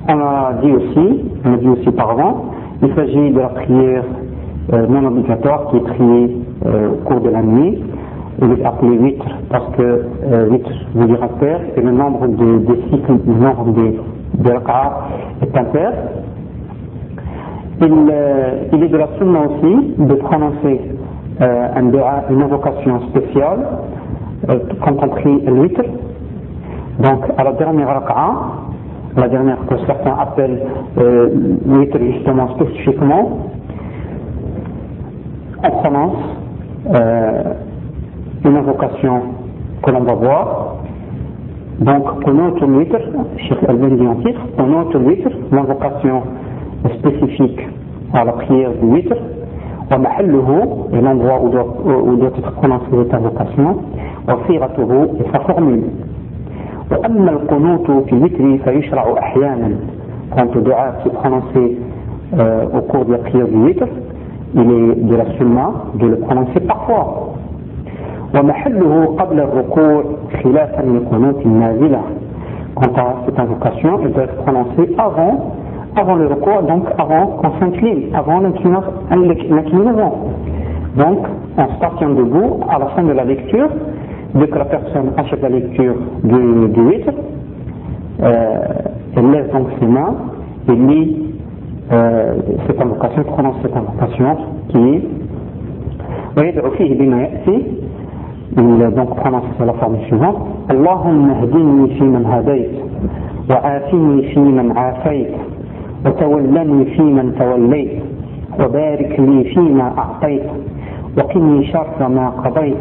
on 0.08 0.20
a 0.20 0.54
dit 0.62 0.72
aussi, 0.72 1.22
on 1.46 1.54
a 1.54 1.58
dit 1.58 1.68
aussi 1.68 1.90
auparavant, 1.90 2.46
il 2.84 2.94
s'agit 2.94 3.32
de 3.32 3.40
la 3.40 3.48
prière 3.50 4.04
euh, 4.74 4.86
non 4.88 5.08
obligatoire 5.08 5.68
qui 5.70 5.78
est 5.78 5.80
priée 5.80 6.38
euh, 6.66 6.90
au 6.92 6.96
cours 7.08 7.22
de 7.22 7.30
la 7.30 7.42
nuit. 7.42 7.82
il 8.43 8.53
est 8.53 8.65
appelé 8.65 8.97
vitre 8.97 9.27
parce 9.51 9.67
que 9.77 9.83
euh, 9.83 10.49
vitre 10.51 10.71
vous 10.95 11.07
dira 11.07 11.29
terre 11.41 11.61
et 11.77 11.81
le 11.81 11.91
nombre 11.91 12.27
de, 12.29 12.75
cycles, 12.91 13.19
le 13.27 13.35
nombre 13.35 13.73
des 13.73 14.01
de 14.39 14.51
est 15.43 15.57
impair. 15.59 15.93
Il, 17.83 17.93
euh, 18.11 18.65
il, 18.73 18.83
est 18.85 18.89
de 18.89 18.97
la 18.97 19.09
sunna 19.19 19.41
aussi 19.41 19.95
de 19.99 20.15
prononcer 20.15 20.81
euh, 21.41 21.69
un 21.75 21.83
une 22.31 22.43
invocation 22.43 23.01
spéciale 23.09 23.67
euh, 24.49 24.59
quand 24.83 24.97
on 25.03 25.09
vitre. 25.63 25.83
Donc 27.01 27.25
à 27.37 27.45
la 27.45 27.53
dernière 27.53 27.89
raka'a, 27.89 28.33
la 29.17 29.29
dernière 29.29 29.59
que 29.67 29.77
certains 29.87 30.17
appellent 30.19 30.63
euh, 30.99 31.29
l'huître 31.67 31.99
justement 31.99 32.49
spécifiquement, 32.57 33.51
on 35.63 35.71
prononce 35.71 36.17
euh, 36.95 37.43
une 38.44 38.58
invocation 38.58 39.22
que 39.84 39.92
l'on 39.92 40.02
va 40.02 40.14
voir. 40.14 40.76
Donc, 41.80 42.24
connaître 42.24 42.66
l'huître, 42.66 42.98
Cheikh 43.38 43.58
Albani 43.68 43.98
dit 43.98 44.08
en 44.08 44.16
titre, 44.16 44.42
connaître 44.58 44.98
l'huître, 44.98 45.30
l'invocation 45.52 46.24
spécifique 47.00 47.60
à 48.14 48.24
la 48.24 48.32
prière 48.34 48.72
du 48.82 48.88
huître, 48.88 49.16
et 49.92 51.02
l'endroit 51.02 51.42
où 51.44 51.50
doit, 51.50 51.78
où 51.86 52.16
doit 52.16 52.30
être 52.30 52.52
prononcée 52.54 52.86
cette 52.92 53.14
invocation, 53.14 53.78
et 54.28 55.32
sa 55.32 55.40
formule. 55.42 55.84
وأما 56.92 57.32
القنوت 57.32 57.92
في 57.92 58.14
الوتر 58.14 58.58
فيشرع 58.64 59.16
أحيانا 59.20 59.70
quand 60.36 60.54
le 60.56 60.62
dua 60.62 60.96
se 61.04 61.10
prononcer 61.10 61.78
euh, 62.38 62.66
au 62.74 62.82
cours 62.82 63.06
de 63.06 63.12
la 63.14 63.20
prière 63.20 63.48
du 63.48 63.56
witr, 63.56 63.86
il 64.56 64.62
est 64.62 64.96
de 64.96 65.16
la 65.16 65.26
sunna 65.38 65.72
de 65.96 66.08
le 66.08 66.18
prononcer 66.18 66.60
parfois. 66.62 67.29
ومحله 68.36 69.16
قبل 69.20 69.40
الركوع 69.40 70.04
خلافا 70.44 70.82
لقنوت 70.82 71.46
النازلة. 71.46 72.02
Quant 72.76 72.94
à 72.98 73.16
cette 73.26 73.40
invocation, 73.40 74.00
elle 74.04 74.12
doit 74.12 74.24
être 74.24 74.36
prononcée 74.44 74.94
avant, 74.98 75.54
avant 75.96 76.16
le 76.16 76.28
recours, 76.28 76.62
donc 76.64 76.84
avant 76.98 77.28
qu'on 77.38 77.52
s'incline, 77.60 78.14
avant 78.14 78.42
l'inclinaison. 78.42 80.12
Donc, 80.98 81.20
en 81.58 81.68
se 81.74 81.80
partant 81.80 82.10
debout, 82.10 82.60
à 82.70 82.80
la 82.80 82.88
fin 82.88 83.04
de 83.04 83.14
la 83.14 83.24
lecture, 83.24 83.70
dès 84.34 84.48
que 84.48 84.58
la 84.58 84.66
personne 84.66 85.12
achète 85.16 85.42
la 85.42 85.50
lecture 85.50 85.96
du, 86.24 86.68
du 86.68 86.82
witr, 86.82 87.12
euh, 88.24 88.58
elle 89.16 89.32
lève 89.32 89.52
donc 89.54 89.68
ses 89.80 89.88
mains 89.88 90.16
et 90.68 90.76
lit 90.76 91.34
euh, 91.94 92.36
cette 92.68 92.82
invocation, 92.82 93.24
prononce 93.24 93.56
cette 93.62 93.76
invocation 93.78 94.36
qui 94.70 94.78
est 94.96 95.02
ويدعو 96.38 96.70
فيه 96.72 96.98
بما 97.00 97.22
يأتي 97.22 97.64
donc 98.57 99.17
prononce 99.17 99.45
la 99.65 99.73
forme 99.75 99.99
suivante. 100.09 100.39
اللهم 100.71 101.31
اهدني 101.31 101.87
فيمن 101.99 102.27
هديت 102.27 102.71
وآتني 103.51 104.23
فيمن 104.35 104.73
عافيت 104.79 105.33
وتولني 106.07 106.85
فيمن 106.85 107.35
توليت 107.39 107.93
وبارك 108.61 109.21
لي 109.21 109.45
فيما 109.45 109.93
أعطيت 109.99 110.43
وقني 111.19 111.65
شر 111.73 112.09
ما 112.09 112.29
قضيت 112.31 112.77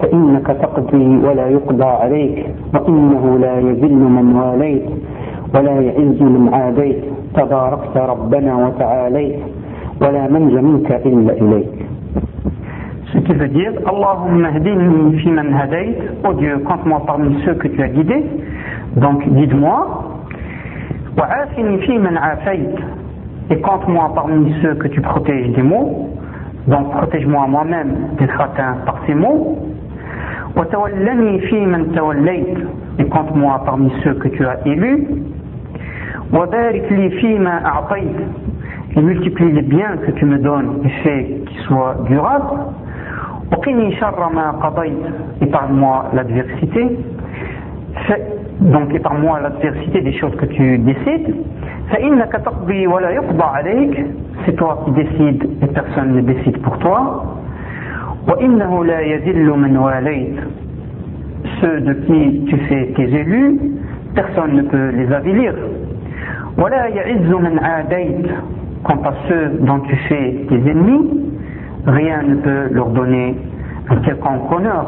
فإنك 0.00 0.46
تقضي 0.46 1.06
ولا 1.26 1.46
يقضى 1.48 1.84
عليك 1.84 2.46
وإنه 2.74 3.38
لا 3.38 3.58
يذل 3.58 3.94
من 4.16 4.36
واليت 4.36 4.84
ولا 5.54 5.80
يعز 5.80 6.22
من 6.22 6.48
عاديت 6.52 7.00
تباركت 7.34 7.96
ربنا 7.96 8.66
وتعاليت 8.66 9.36
ولا 10.02 10.28
منج 10.28 10.52
منك 10.54 10.92
إلا 11.06 11.32
إليك 11.32 11.74
Ce 13.12 13.18
qui 13.18 13.32
veut 13.32 13.48
dire 13.48 13.72
Allahumma 13.86 14.50
hdini 14.50 15.18
fi 15.18 15.30
man 15.30 15.52
hadayt, 15.54 15.96
oh 16.24 16.34
Dieu, 16.34 16.58
compte-moi 16.58 17.02
parmi 17.06 17.42
ceux 17.44 17.54
que 17.54 17.68
tu 17.68 17.82
as 17.82 17.88
guidés, 17.88 18.24
donc 18.96 19.26
guide-moi. 19.26 20.20
Wa 21.16 21.26
afini 21.42 21.78
fi 21.78 21.98
afayt, 21.98 22.68
et 23.50 23.60
compte-moi 23.60 24.12
parmi 24.14 24.54
ceux 24.60 24.74
que 24.74 24.88
tu 24.88 25.00
protèges 25.00 25.50
des 25.52 25.62
maux, 25.62 26.10
donc 26.66 26.90
protège-moi 26.90 27.46
moi-même 27.48 27.94
d'être 28.18 28.38
atteint 28.40 28.76
par 28.84 28.96
ces 29.06 29.14
maux. 29.14 29.58
Wa 30.54 30.66
tawallani 30.66 31.40
fi 31.40 31.56
tawallayt, 31.94 32.54
et 32.98 33.04
compte-moi 33.06 33.62
parmi 33.64 33.90
ceux 34.04 34.14
que 34.14 34.28
tu 34.28 34.44
as 34.44 34.58
élus. 34.66 35.06
Wa 36.30 36.46
barik 36.46 36.90
li 36.90 37.10
fi 37.12 37.38
et 38.96 39.00
multiplie 39.00 39.52
les 39.52 39.62
biens 39.62 39.96
que 40.04 40.10
tu 40.12 40.24
me 40.24 40.38
donnes 40.38 40.80
et 40.84 40.88
fais 41.02 41.24
qu'ils 41.46 41.60
soient 41.62 41.96
durables. 42.08 42.58
Épargne-moi 45.40 46.06
l'adversité. 46.14 46.98
Donc 48.60 48.94
épargne-moi 48.94 49.40
l'adversité 49.40 50.00
des 50.00 50.12
choses 50.14 50.34
que 50.36 50.46
tu 50.46 50.78
décides. 50.78 51.34
C'est 54.44 54.56
toi 54.56 54.82
qui 54.84 54.90
décides 54.92 55.48
et 55.62 55.66
personne 55.66 56.14
ne 56.14 56.20
décide 56.20 56.58
pour 56.62 56.78
toi. 56.78 57.24
Ceux 61.60 61.80
de 61.80 61.92
qui 61.94 62.44
tu 62.48 62.56
fais 62.68 62.92
tes 62.94 63.14
élus, 63.14 63.58
personne 64.14 64.52
ne 64.52 64.62
peut 64.62 64.90
les 64.90 65.12
avilir. 65.12 65.54
Quant 68.84 69.02
à 69.04 69.12
ceux 69.28 69.48
dont 69.60 69.80
tu 69.80 69.96
fais 70.08 70.46
tes 70.48 70.70
ennemis, 70.70 71.17
rien 71.86 72.22
ne 72.22 72.36
peut 72.36 72.68
leur 72.70 72.88
donner 72.88 73.36
un 73.88 73.96
quelconque 73.96 74.52
honneur. 74.52 74.86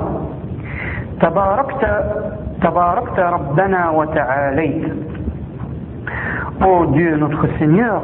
Ô 6.66 6.86
Dieu 6.92 7.16
notre 7.16 7.46
Seigneur, 7.58 8.02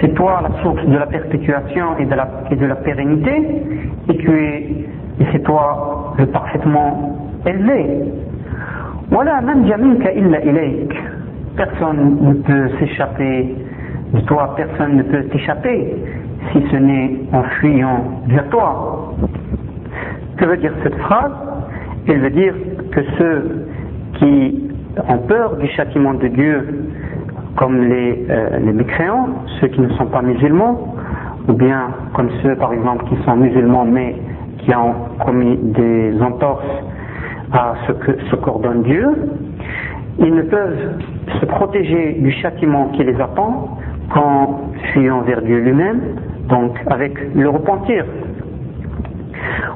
c'est 0.00 0.14
toi 0.14 0.42
la 0.42 0.62
source 0.62 0.84
de 0.84 0.96
la 0.96 1.06
perpétuation 1.06 1.98
et 1.98 2.06
de 2.06 2.14
la, 2.14 2.28
et 2.50 2.56
de 2.56 2.66
la 2.66 2.76
pérennité, 2.76 3.62
et, 4.08 4.16
tu 4.16 4.30
es, 4.30 4.86
et 5.20 5.26
c'est 5.32 5.42
toi 5.42 6.14
le 6.18 6.26
parfaitement 6.26 7.28
élevé. 7.46 8.00
Personne 11.56 12.18
ne 12.22 12.34
peut 12.34 12.68
s'échapper 12.78 13.56
de 14.14 14.20
toi, 14.20 14.54
personne 14.56 14.96
ne 14.96 15.02
peut 15.02 15.24
t'échapper 15.24 15.96
si 16.50 16.64
ce 16.70 16.76
n'est 16.76 17.20
en 17.32 17.42
fuyant 17.60 18.22
vers 18.26 18.48
toi. 18.48 19.14
Que 20.36 20.46
veut 20.46 20.56
dire 20.56 20.72
cette 20.82 20.96
phrase? 20.96 21.32
Elle 22.08 22.20
veut 22.20 22.30
dire 22.30 22.54
que 22.90 23.00
ceux 23.18 23.66
qui 24.14 24.70
ont 25.08 25.18
peur 25.18 25.56
du 25.56 25.68
châtiment 25.68 26.14
de 26.14 26.28
Dieu, 26.28 26.86
comme 27.56 27.82
les, 27.84 28.26
euh, 28.28 28.58
les 28.58 28.72
mécréants, 28.72 29.28
ceux 29.60 29.68
qui 29.68 29.80
ne 29.80 29.88
sont 29.90 30.06
pas 30.06 30.22
musulmans, 30.22 30.94
ou 31.48 31.52
bien 31.52 31.88
comme 32.14 32.28
ceux 32.42 32.56
par 32.56 32.72
exemple 32.72 33.04
qui 33.06 33.16
sont 33.24 33.36
musulmans 33.36 33.84
mais 33.84 34.16
qui 34.58 34.74
ont 34.74 34.94
commis 35.24 35.56
des 35.56 36.20
entorses 36.22 36.64
à 37.52 37.74
ce 37.86 37.92
que 37.92 38.12
ce 38.30 38.36
qu'ordonne 38.36 38.82
Dieu, 38.82 39.06
ils 40.18 40.34
ne 40.34 40.42
peuvent 40.42 40.98
se 41.40 41.46
protéger 41.46 42.14
du 42.20 42.30
châtiment 42.32 42.88
qui 42.94 43.04
les 43.04 43.20
attend 43.20 43.78
qu'en 44.13 44.61
fuyant 44.93 45.21
vers 45.21 45.41
Dieu 45.41 45.59
lui-même 45.59 46.01
donc 46.49 46.77
avec 46.87 47.13
le 47.35 47.49
repentir. 47.49 48.05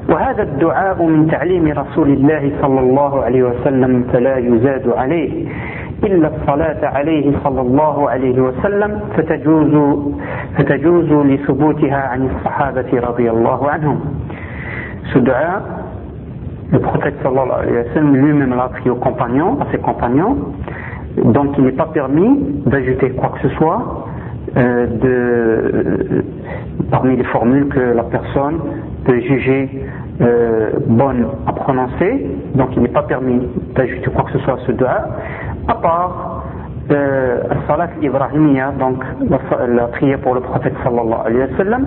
وهذا 0.08 0.42
الدعاء 0.42 1.02
من 1.02 1.26
تعليم 1.26 1.64
رسول 1.68 2.08
الله 2.08 2.52
صلى 2.62 2.80
الله 2.80 3.22
عليه 3.22 3.42
وسلم 3.42 4.04
فلا 4.12 4.36
يزاد 4.36 4.88
عليه 4.88 5.46
إلا 6.04 6.30
الصلاة 6.34 6.86
عليه 6.86 7.32
صلى 7.44 7.60
الله 7.60 8.10
عليه 8.10 8.40
وسلم 8.40 9.00
فتجوز 9.16 9.74
فتجوز 10.58 11.12
لثبوتها 11.12 11.96
عن 12.08 12.28
الصحابة 12.30 12.90
رضي 13.08 13.30
الله 13.30 13.70
عنهم. 13.70 13.98
Ce 15.12 15.18
dua, 15.18 15.62
le 16.72 16.78
prophète 16.78 17.14
sallallahu 17.22 17.62
alayhi 17.62 17.76
wa 17.76 17.94
sallam 17.94 18.16
lui-même 18.16 18.54
l'a 18.56 18.64
appris 18.64 18.90
aux 18.90 18.96
compagnons, 18.96 19.58
à 19.60 19.66
ses 19.70 19.78
compagnons, 19.78 20.36
donc 21.24 21.56
il 21.58 21.64
n'est 21.64 21.72
pas 21.72 21.86
permis 21.92 22.38
d'ajouter 22.66 23.10
quoi 23.10 23.30
que 23.34 23.48
ce 23.48 23.54
soit 23.56 24.06
euh, 24.57 24.87
de, 24.87 26.25
parmi 26.89 27.15
les 27.15 27.23
formules 27.25 27.67
que 27.67 27.79
la 27.79 28.03
personne 28.03 28.59
peut 29.05 29.19
juger 29.21 29.69
euh, 30.21 30.71
bonnes 30.87 31.27
à 31.45 31.53
prononcer, 31.53 32.25
donc 32.55 32.69
il 32.75 32.81
n'est 32.81 32.87
pas 32.89 33.03
permis 33.03 33.47
d'ajouter 33.75 34.09
quoi 34.11 34.23
que 34.23 34.31
ce 34.31 34.39
soit 34.39 34.55
à 34.55 34.65
ce 34.65 34.71
dua, 34.71 35.07
à 35.67 35.75
part 35.75 36.43
euh, 36.91 37.39
Salat 37.67 37.89
Ibrahimiyya, 38.01 38.71
donc 38.79 39.03
la, 39.29 39.87
prière 39.87 40.19
pour 40.19 40.35
le 40.35 40.41
prophète 40.41 40.73
sallallahu 40.83 41.19
alayhi 41.25 41.51
wa 41.51 41.57
sallam, 41.57 41.85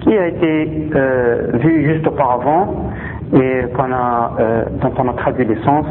qui 0.00 0.16
a 0.16 0.26
été 0.26 0.90
euh, 0.94 1.50
vue 1.54 1.84
juste 1.94 2.06
auparavant 2.06 2.90
et 3.32 3.62
euh, 3.64 4.64
dont 4.82 4.92
on 4.98 5.08
a 5.08 5.12
traduit 5.14 5.44
les 5.44 5.56
sens, 5.64 5.86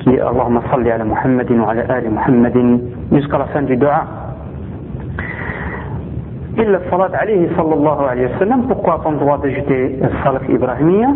qui 0.00 0.10
est 0.14 0.20
Allahumma 0.20 0.62
salli 0.70 0.90
ala 0.90 1.04
Muhammadin 1.04 1.60
wa 1.60 1.70
ala 1.72 1.82
ali 1.92 2.08
Muhammadin, 2.08 2.78
jusqu'à 3.12 3.38
la 3.38 3.46
fin 3.46 3.62
du 3.62 3.76
dua 3.76 4.27
illa 6.58 6.80
salat 6.90 7.12
alayhi 7.14 7.48
sallallahu 7.56 8.02
alayhi 8.10 8.32
wa 8.32 8.38
sallam, 8.38 8.62
pourquoi 8.68 8.94
a-t-on 8.94 9.12
le 9.12 9.18
droit 9.18 9.38
d'ajouter 9.38 9.98
salat 10.24 10.40
ibrahimiyya 10.48 11.08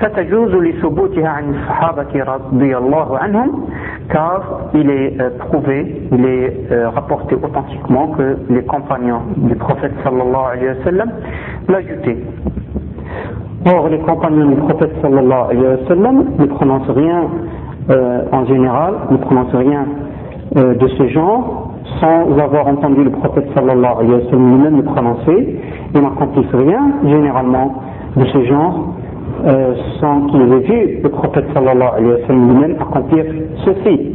Fatajuzu 0.00 0.60
li 0.60 0.72
subutiha 0.80 1.30
an 1.30 1.54
sahabati 1.66 2.18
radiyallahu 2.20 3.14
anhum, 3.20 3.66
car 4.10 4.68
il 4.74 4.90
est 4.90 5.20
euh, 5.20 5.30
prouvé, 5.38 6.08
il 6.12 6.24
est 6.26 6.72
euh, 6.72 6.90
rapporté 6.90 7.34
authentiquement 7.36 8.08
que 8.08 8.36
les 8.50 8.62
compagnons 8.64 9.22
du 9.36 9.54
prophète 9.56 9.92
sallallahu 10.04 10.46
alayhi 10.52 10.68
wa 10.78 10.84
sallam 10.84 11.10
l'ajoutaient. 11.68 12.18
Or, 13.66 13.88
les 13.88 13.98
compagnons 14.00 14.46
du 14.50 14.56
prophète 14.56 14.92
sallallahu 15.00 15.50
alayhi 15.50 15.66
wa 15.66 15.88
sallam 15.88 16.24
ne 16.38 16.46
prononcent 16.46 16.90
rien 16.94 17.24
euh, 17.90 18.22
en 18.32 18.44
général, 18.46 18.94
ne 19.10 19.16
prononcent 19.18 19.56
rien 19.56 19.86
de 20.54 20.86
ce 20.86 21.06
genre, 21.08 21.61
sans 22.00 22.38
avoir 22.38 22.66
entendu 22.68 23.04
le 23.04 23.10
prophète 23.10 23.46
sallallahu 23.54 23.94
alayhi 24.00 24.12
wa 24.12 24.30
sallam 24.30 24.48
lui-même 24.56 24.76
le 24.76 24.82
prononcer, 24.82 25.58
ils 25.94 26.00
n'accomplissent 26.00 26.54
rien 26.54 26.80
généralement 27.04 27.82
de 28.16 28.24
ce 28.24 28.44
genre 28.44 28.94
euh, 29.46 29.74
sans 30.00 30.26
qu'ils 30.26 30.52
aient 30.52 30.60
vu 30.60 31.00
le 31.02 31.08
prophète 31.08 31.46
sallallahu 31.54 31.90
alayhi 31.96 32.12
wa 32.12 32.26
sallam 32.26 32.48
lui-même 32.48 32.76
accomplir 32.80 33.24
ceci. 33.64 34.12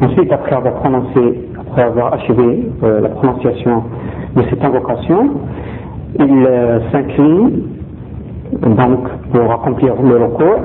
Ensuite, 0.00 0.32
après 0.32 0.54
avoir 0.56 0.74
prononcé, 0.74 1.48
après 1.60 1.82
avoir 1.82 2.14
achevé 2.14 2.70
euh, 2.82 3.00
la 3.00 3.08
prononciation 3.08 3.84
de 4.36 4.42
cette 4.48 4.64
invocation, 4.64 5.30
il 6.18 6.46
euh, 6.46 6.80
s'incline 6.90 7.62
donc 8.60 9.08
pour 9.32 9.50
accomplir 9.52 9.94
le 10.02 10.16
recours 10.24 10.60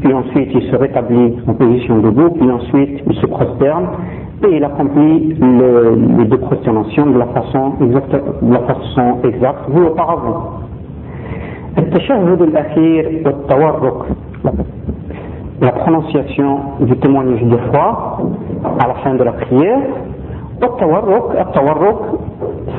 puis 0.00 0.12
ensuite 0.12 0.50
il 0.54 0.70
se 0.70 0.76
rétablit 0.76 1.36
en 1.46 1.54
position 1.54 1.98
debout, 1.98 2.30
puis 2.30 2.50
ensuite 2.50 3.02
il 3.08 3.16
se 3.16 3.26
prosterne 3.26 3.86
et 4.46 4.56
il 4.56 4.64
accomplit 4.64 5.34
les 6.18 6.24
deux 6.26 6.38
prosternations 6.38 7.06
de 7.06 7.18
la 7.18 7.26
façon 7.26 7.72
exacte, 7.82 8.14
de 8.42 8.52
la 8.52 8.60
façon 8.60 9.16
exacte 9.24 9.68
auparavant. 9.74 10.60
la 15.60 15.72
prononciation 15.72 16.58
du 16.80 16.96
témoignage 16.98 17.42
de 17.42 17.56
foi 17.72 18.18
à 18.78 18.86
la 18.86 18.94
fin 18.94 19.14
de 19.14 19.24
la 19.24 19.32
prière. 19.32 19.80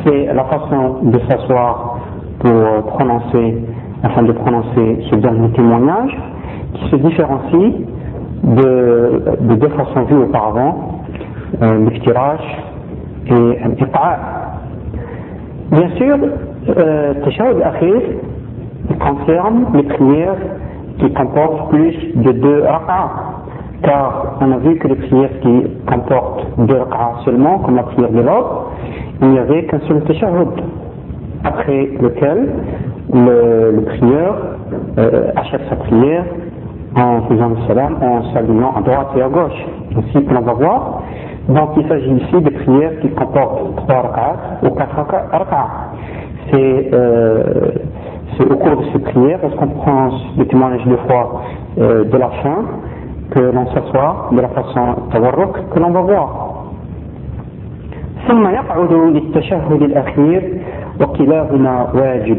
c'est 0.06 0.34
la 0.34 0.44
façon 0.46 0.96
de 1.04 1.20
s'asseoir 1.30 2.00
pour 2.40 2.86
prononcer, 2.94 3.58
afin 4.04 4.24
de 4.24 4.32
prononcer 4.32 5.00
ce 5.12 5.16
dernier 5.18 5.50
témoignage 5.50 6.18
qui 6.74 6.90
se 6.90 6.96
différencie 6.98 7.74
de, 8.44 9.56
deux 9.56 9.70
façons 9.70 10.04
vues 10.04 10.24
auparavant, 10.24 11.04
euh, 11.62 11.90
l'iftiraj 11.90 12.40
et 13.28 13.58
iqa. 13.82 14.20
Bien 15.72 15.90
sûr, 15.98 16.18
euh, 16.78 17.14
Akhir 17.64 18.02
concerne 19.00 19.66
les 19.76 19.84
prières 19.84 20.38
qui 21.00 21.12
comportent 21.14 21.70
plus 21.70 21.96
de 22.16 22.32
deux 22.32 22.64
raqas. 22.64 23.12
Car 23.84 24.38
on 24.42 24.52
a 24.52 24.58
vu 24.58 24.76
que 24.78 24.88
les 24.90 24.96
prières 24.96 25.40
qui 25.42 25.64
comportent 25.88 26.46
deux 26.58 26.76
raqas 26.76 27.22
seulement, 27.26 27.60
comme 27.60 27.76
la 27.76 27.84
prière 27.84 28.12
de 28.12 28.22
l'ordre, 28.22 28.72
il 29.22 29.30
n'y 29.30 29.40
avait 29.40 29.66
qu'un 29.66 29.80
seul 29.88 30.02
Tashahud, 30.04 30.50
après 31.44 31.90
lequel 32.02 32.50
le, 33.14 33.82
prieur 33.86 34.36
euh, 34.98 35.32
achève 35.36 35.62
sa 35.70 35.76
prière 35.76 36.26
en 36.97 37.23
faisant 37.23 37.49
le 37.49 37.57
salam, 37.67 37.97
en 38.03 38.33
saluant 38.33 38.75
à 38.77 38.81
droite 38.83 39.09
et 39.17 39.23
à 39.23 39.29
gauche. 39.29 39.67
Ainsi 39.97 40.25
que 40.25 40.35
l'on 40.35 40.43
va 40.43 40.53
voir. 40.53 41.03
Donc 41.49 41.71
il 41.77 41.87
s'agit 41.89 42.11
ici 42.11 42.41
de 42.41 42.51
prières 42.51 43.01
qui 43.01 43.09
comportent 43.11 43.77
trois 43.77 44.03
rak'at 44.03 44.37
ou 44.63 44.71
quatre 44.71 44.97
rak'at. 44.97 45.69
Euh, 46.55 47.43
c'est 48.37 48.51
au 48.51 48.57
cours 48.57 48.77
de 48.77 48.85
ces 48.93 48.99
prières, 49.01 49.41
lorsqu'on 49.43 49.67
prend 49.69 50.11
le 50.39 50.47
témoignage 50.47 50.85
de 50.87 50.97
foi 51.09 51.43
euh, 51.79 52.05
de 52.05 52.17
la 52.17 52.29
fin, 52.43 52.65
que 53.31 53.41
l'on 53.41 53.67
s'assoit 53.67 54.29
de 54.33 54.41
la 54.41 54.49
façon 54.49 54.95
tawarruk 55.11 55.71
que 55.71 55.79
l'on 55.81 55.91
va 55.91 56.01
voir. 56.01 56.51
ثم 58.29 58.47
يقعد 58.49 58.93
للتشهد 58.93 59.83
الأخير 59.83 60.43
وكلاهما 61.01 61.87
واجب 61.95 62.39